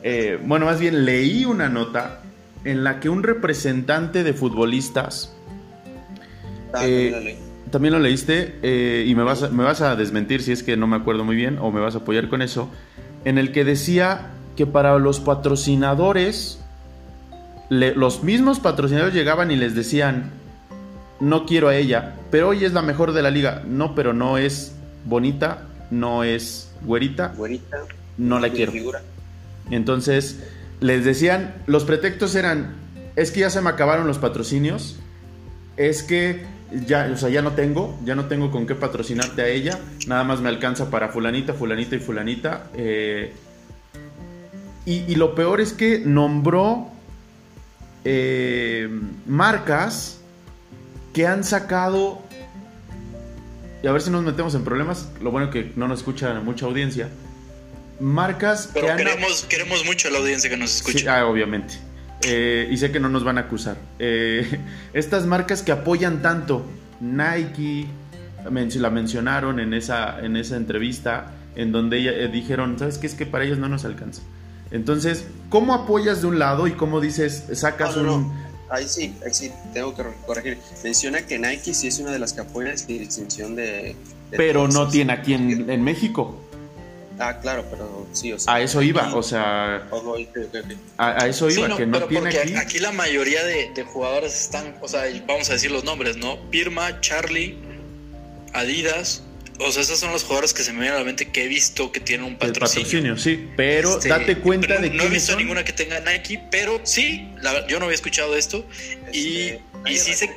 [0.01, 2.21] Eh, bueno, más bien leí una nota
[2.63, 5.35] en la que un representante de futbolistas.
[6.73, 7.37] Ah, eh, también lo leí.
[7.69, 10.75] también lo leíste eh, y me vas, a, me vas a desmentir si es que
[10.75, 12.67] no me acuerdo muy bien o me vas a apoyar con eso.
[13.25, 16.59] En el que decía que para los patrocinadores,
[17.69, 20.31] le- los mismos patrocinadores llegaban y les decían,
[21.19, 23.63] no quiero a ella, pero hoy es la mejor de la liga.
[23.67, 24.73] No, pero no es
[25.05, 27.77] bonita, no es güerita, Güerita.
[28.17, 28.71] no la quiero.
[28.71, 29.01] figura.
[29.71, 30.43] Entonces
[30.79, 32.73] les decían, los pretextos eran,
[33.15, 34.97] es que ya se me acabaron los patrocinios,
[35.75, 36.45] es que
[36.85, 40.23] ya, o sea, ya no tengo, ya no tengo con qué patrocinarte a ella, nada
[40.23, 42.67] más me alcanza para fulanita, fulanita y fulanita.
[42.75, 43.33] eh,
[44.87, 46.89] y, y lo peor es que nombró
[48.05, 48.87] eh,
[49.25, 50.21] marcas
[51.13, 52.21] que han sacado,
[53.83, 56.65] y a ver si nos metemos en problemas, lo bueno que no nos escucha mucha
[56.67, 57.09] audiencia,
[57.99, 58.97] marcas Pero que han...
[58.97, 60.99] queremos, queremos mucho a la audiencia que nos escuche.
[60.99, 61.73] Sí, ah, obviamente.
[62.21, 63.75] Eh, y sé que no nos van a acusar.
[63.99, 64.57] Eh,
[64.93, 66.65] estas marcas que apoyan tanto,
[67.01, 67.87] Nike,
[68.79, 73.07] la mencionaron en esa, en esa entrevista, en donde ella, eh, dijeron, ¿sabes qué?
[73.07, 74.21] Es que para ellos no nos alcanza.
[74.71, 78.21] Entonces, ¿cómo apoyas de un lado y cómo dices, sacas No, no, un...
[78.27, 78.47] no.
[78.69, 80.57] Ahí sí, ahí sí, tengo que corregir.
[80.83, 83.95] Menciona que Nike sí es una de las que apoya la distinción de.
[84.29, 86.37] de Pero no tiene aquí en, en México.
[87.19, 88.55] Ah, claro, pero sí, o sea.
[88.55, 90.15] A eso iba, o sea, Oh,
[90.97, 92.55] a, a eso Sí, iba, no, que no pero tiene porque aquí.
[92.55, 96.37] aquí la mayoría de, de jugadores están, o sea, vamos a decir los nombres, ¿no?
[96.51, 97.57] Pirma, Charlie,
[98.53, 99.23] Adidas,
[99.59, 101.47] o sea, esos son los jugadores que se me vienen a la mente que he
[101.47, 102.83] visto que tienen un El patrocinio.
[102.85, 103.49] patrocinio, sí.
[103.55, 105.39] Pero Este, date cuenta pero de no he visto son.
[105.41, 108.65] ninguna que tenga Nike, pero sí, la- yo no había escuchado esto
[109.13, 110.29] y, Este, y sí se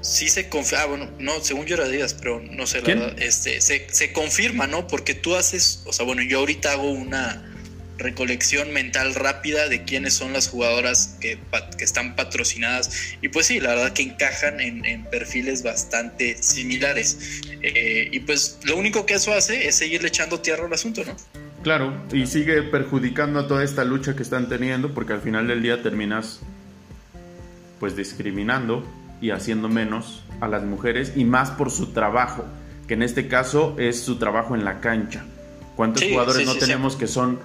[0.00, 2.98] sí se confía, ah, bueno, no, según yo era Adidas, pero no sé, la ¿Quién?
[3.00, 4.86] verdad, este, se, se confirma, ¿no?
[4.86, 7.42] Porque tú haces, o sea, bueno, yo ahorita hago una
[7.98, 11.38] recolección mental rápida de quiénes son las jugadoras que,
[11.78, 18.08] están patrocinadas y pues sí, la verdad que encajan en, en perfiles bastante similares Eh,
[18.12, 21.16] y pues lo único que eso hace es seguirle echando tierra al asunto, ¿no?
[21.62, 25.62] Claro, y sigue perjudicando a toda esta lucha que están teniendo porque al final del
[25.62, 26.40] día terminas
[27.80, 28.86] pues discriminando
[29.22, 32.44] y haciendo menos a las mujeres y más por su trabajo,
[32.86, 35.24] que en este caso es su trabajo en la cancha.
[35.74, 37.40] ¿Cuántos Sí, jugadores sí, no sí, tenemos que son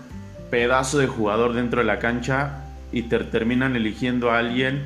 [0.49, 4.83] pedazo de jugador dentro de la cancha y te terminan eligiendo a alguien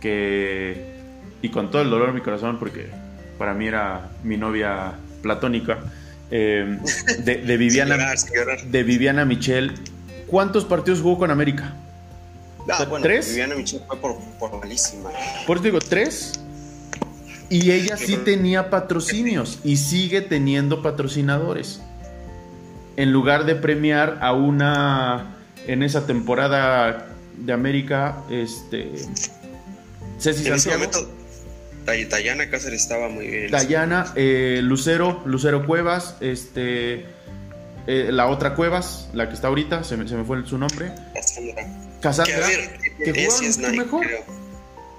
[0.00, 0.96] que
[1.40, 2.88] y con todo el dolor de mi corazón porque
[3.38, 4.92] para mí era mi novia
[5.22, 5.78] platónica
[6.30, 6.78] eh,
[7.20, 7.96] de, de Viviana
[8.66, 9.74] de Viviana Michel.
[10.26, 11.74] ¿Cuántos partidos jugó con América?
[12.70, 13.30] Ah, bueno, ¿Tres?
[13.30, 15.10] Viviana Michel fue por, por malísima.
[15.46, 16.38] Por eso digo, tres.
[17.48, 21.80] Y ella sí tenía patrocinios y sigue teniendo patrocinadores.
[22.98, 25.36] En lugar de premiar a una
[25.66, 28.90] en esa temporada de América, este
[30.18, 31.14] Ceci En ese Santiago, momento,
[31.84, 33.50] Day- Dayana Cáceres estaba muy bien.
[33.50, 37.06] Dayana, eh, Lucero, Lucero Cuevas, este
[37.86, 40.90] eh, la otra Cuevas, la que está ahorita, se me, se me fue su nombre,
[41.14, 41.66] Cassandra.
[42.02, 42.46] Cassandra,
[42.98, 44.06] Que que Ese jugaban es mejor.
[44.06, 44.24] creo.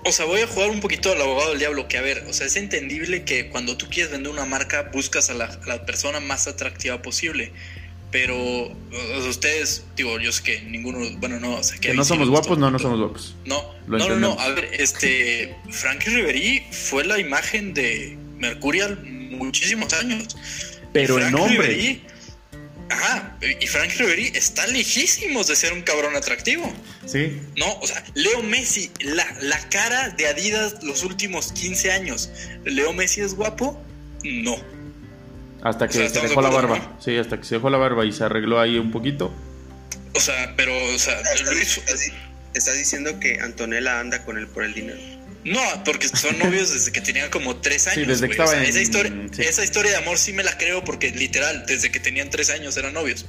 [0.06, 2.34] O sea, voy a jugar un poquito al abogado del diablo, que a ver, o
[2.34, 5.86] sea, es entendible que cuando tú quieres vender una marca buscas a la, a la
[5.86, 7.52] persona más atractiva posible.
[8.12, 8.36] Pero
[9.30, 12.58] ustedes, digo, yo sé que ninguno, bueno, no, o sea, Que no sí somos guapos,
[12.58, 13.36] no, no somos guapos.
[13.46, 19.94] No, Lo no, no, a ver, este, Frankie Ribery fue la imagen de Mercurial muchísimos
[19.94, 20.36] años.
[20.92, 21.68] Pero Frank nombre.
[21.68, 22.02] Ribery-
[22.90, 26.74] ajá, y Frank Ribery está lejísimos de ser un cabrón atractivo.
[27.06, 32.32] Sí, No, o sea, Leo Messi, la, la cara de Adidas los últimos 15 años.
[32.66, 33.80] ¿Leo Messi es guapo?
[34.24, 34.58] No.
[35.62, 36.98] Hasta que O sea, se dejó de la barba.
[37.00, 39.34] Sí, hasta que se dejó la barba y se arregló ahí un poquito.
[40.16, 41.78] O sea, pero, o sea, Luis.
[41.78, 42.02] Estás,
[42.54, 45.00] estás diciendo que Antonella anda con él por el dinero.
[45.46, 48.08] No, porque son novios desde que tenían como 3 años.
[48.08, 48.32] desde que.
[48.32, 49.42] O estaba sea, en- esa, historia, sí.
[49.44, 52.76] esa historia de amor sí me la creo porque literal, desde que tenían 3 años
[52.76, 53.26] eran novios.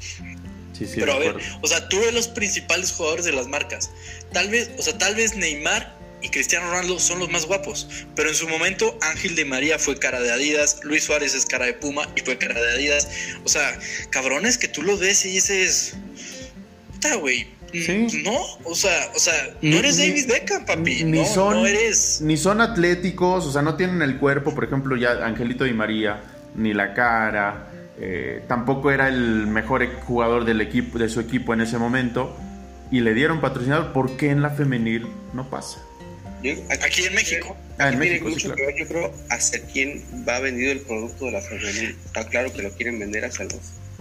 [0.77, 1.59] Sí, sí, Pero a ver, acuerdo.
[1.61, 3.91] o sea, tú eres los principales jugadores de las marcas.
[4.33, 7.89] Tal vez, o sea, tal vez Neymar y Cristiano Ronaldo son los más guapos.
[8.15, 11.67] Pero en su momento, Ángel de María fue cara de Adidas, Luis Suárez es cara
[11.67, 13.09] de Puma y fue cara de Adidas.
[13.45, 13.79] O sea,
[14.11, 15.95] cabrones que tú los ves y dices,
[16.93, 17.47] puta, güey.
[17.73, 18.23] Sí.
[18.25, 21.05] No, o sea, o sea, no eres ni- David Beckham, papi.
[21.05, 22.21] ni no, son- no eres.
[22.21, 26.21] Ni son atléticos, o sea, no tienen el cuerpo, por ejemplo, ya Angelito Di María,
[26.57, 27.67] ni la cara.
[28.03, 32.35] eh, tampoco era el mejor jugador del equipo, de su equipo en ese momento.
[32.91, 33.93] Y le dieron patrocinador.
[33.93, 35.81] ¿Por qué en la femenil no pasa?
[36.83, 37.57] Aquí, en México.
[37.79, 41.33] Ah, en México, mucho que ver, yo creo, hacia quién va vendido el producto de
[41.33, 41.97] la femenil.
[42.07, 43.61] Está claro que lo quieren vender hacia los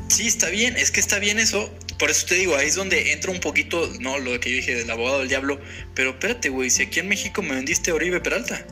[0.09, 1.71] Sí, está bien, es que está bien eso.
[1.99, 4.75] Por eso te digo, ahí es donde entra un poquito, no, lo que yo dije
[4.75, 5.59] del abogado del diablo.
[5.93, 8.65] Pero espérate, güey, si aquí en México me vendiste a Oribe Peralta.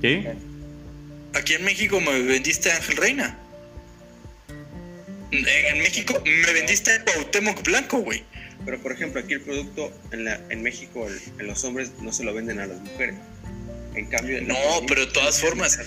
[0.00, 0.32] ¿Qué?
[1.34, 3.38] Aquí en México me vendiste a Ángel Reina.
[5.30, 8.22] En, México me vendiste a Cuauhtémoc Blanco, güey.
[8.64, 11.06] Pero por ejemplo, aquí el producto en, la, en México,
[11.38, 13.16] en los hombres no se lo venden a las mujeres.
[13.94, 14.56] En cambio, no,
[14.86, 15.78] pero de todas formas,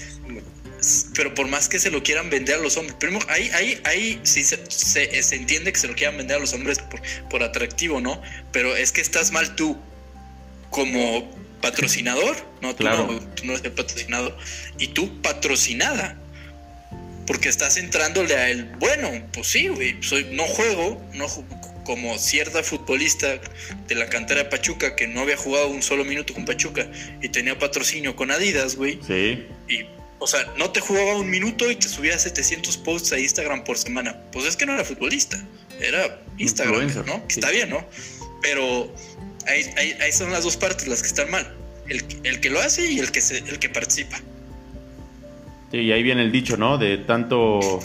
[1.15, 4.19] pero por más que se lo quieran vender a los hombres, primero, ahí, ahí, ahí
[4.23, 8.01] sí se, se, entiende que se lo quieran vender a los hombres por, por, atractivo,
[8.01, 8.21] ¿no?
[8.51, 9.78] Pero es que estás mal tú
[10.69, 14.38] como patrocinador, no, tú, no, tú no eres el patrocinador,
[14.78, 16.19] y tú patrocinada.
[17.26, 21.28] Porque estás entrándole a él, bueno, pues sí, güey, soy, no juego, no
[21.86, 23.40] como cierta futbolista
[23.88, 26.86] de la cantera de Pachuca que no había jugado un solo minuto con Pachuca
[27.22, 29.00] y tenía patrocinio con Adidas, güey.
[29.08, 29.48] Sí.
[29.70, 29.86] Y
[30.20, 33.78] o sea, no te jugaba un minuto y te subía 700 posts a Instagram por
[33.78, 34.18] semana.
[34.32, 35.42] Pues es que no era futbolista,
[35.80, 37.24] era Instagram, ¿no?
[37.30, 37.86] Está bien, ¿no?
[38.42, 38.92] Pero
[39.48, 41.54] ahí, ahí, son las dos partes las que están mal.
[41.88, 44.18] El, el que lo hace y el que, se, el que participa.
[45.72, 46.78] Sí, y ahí viene el dicho, ¿no?
[46.78, 47.80] De tanto...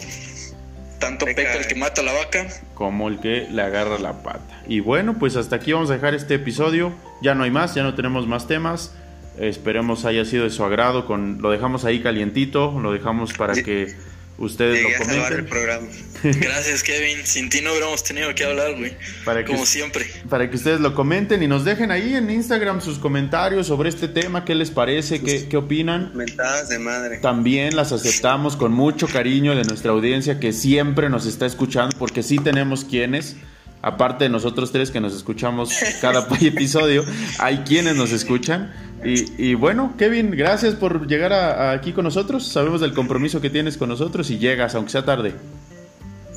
[1.01, 2.47] Tanto peca el que mata a la vaca.
[2.75, 4.63] Como el que le agarra la pata.
[4.69, 6.93] Y bueno, pues hasta aquí vamos a dejar este episodio.
[7.23, 8.95] Ya no hay más, ya no tenemos más temas.
[9.39, 11.07] Esperemos haya sido de su agrado.
[11.07, 13.97] Con, lo dejamos ahí calientito, lo dejamos para que
[14.41, 15.88] ustedes lo comenten.
[16.41, 17.24] Gracias, Kevin.
[17.24, 18.97] Sin ti no hubiéramos tenido que hablar, güey.
[19.24, 20.07] Para Como siempre.
[20.28, 24.09] Para que ustedes lo comenten y nos dejen ahí en Instagram sus comentarios sobre este
[24.09, 26.12] tema, qué les parece, qué, qué, opinan.
[26.14, 27.18] Mentadas de madre.
[27.18, 32.22] También las aceptamos con mucho cariño de nuestra audiencia que siempre nos está escuchando, porque
[32.22, 33.36] sí tenemos quienes
[33.82, 37.05] aparte de nosotros tres que nos escuchamos cada episodio,
[37.38, 38.72] hay quienes nos escuchan.
[39.03, 42.47] Y, bueno, Kevin, gracias por llegar aquí con nosotros.
[42.47, 45.33] Sabemos del compromiso que tienes con nosotros y llegas, aunque sea tarde.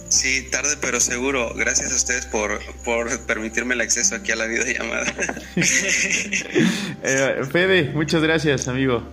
[0.08, 1.54] Sí, tarde pero seguro.
[1.56, 2.60] Gracias a ustedes por,
[3.26, 5.06] permitirme el acceso aquí a la videollamada.
[7.04, 9.04] eh, Fede, muchas gracias, amigo.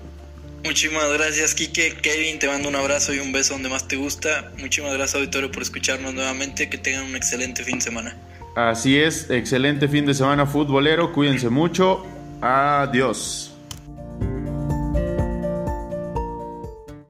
[0.63, 1.97] Muchísimas gracias, Kike.
[2.03, 4.53] Kevin, te mando un abrazo y un beso donde más te gusta.
[4.59, 6.69] Muchísimas gracias, auditorio, por escucharnos nuevamente.
[6.69, 8.17] Que tengan un excelente fin de semana.
[8.55, 11.13] Así es, excelente fin de semana futbolero.
[11.13, 12.05] Cuídense mucho.
[12.41, 13.50] Adiós.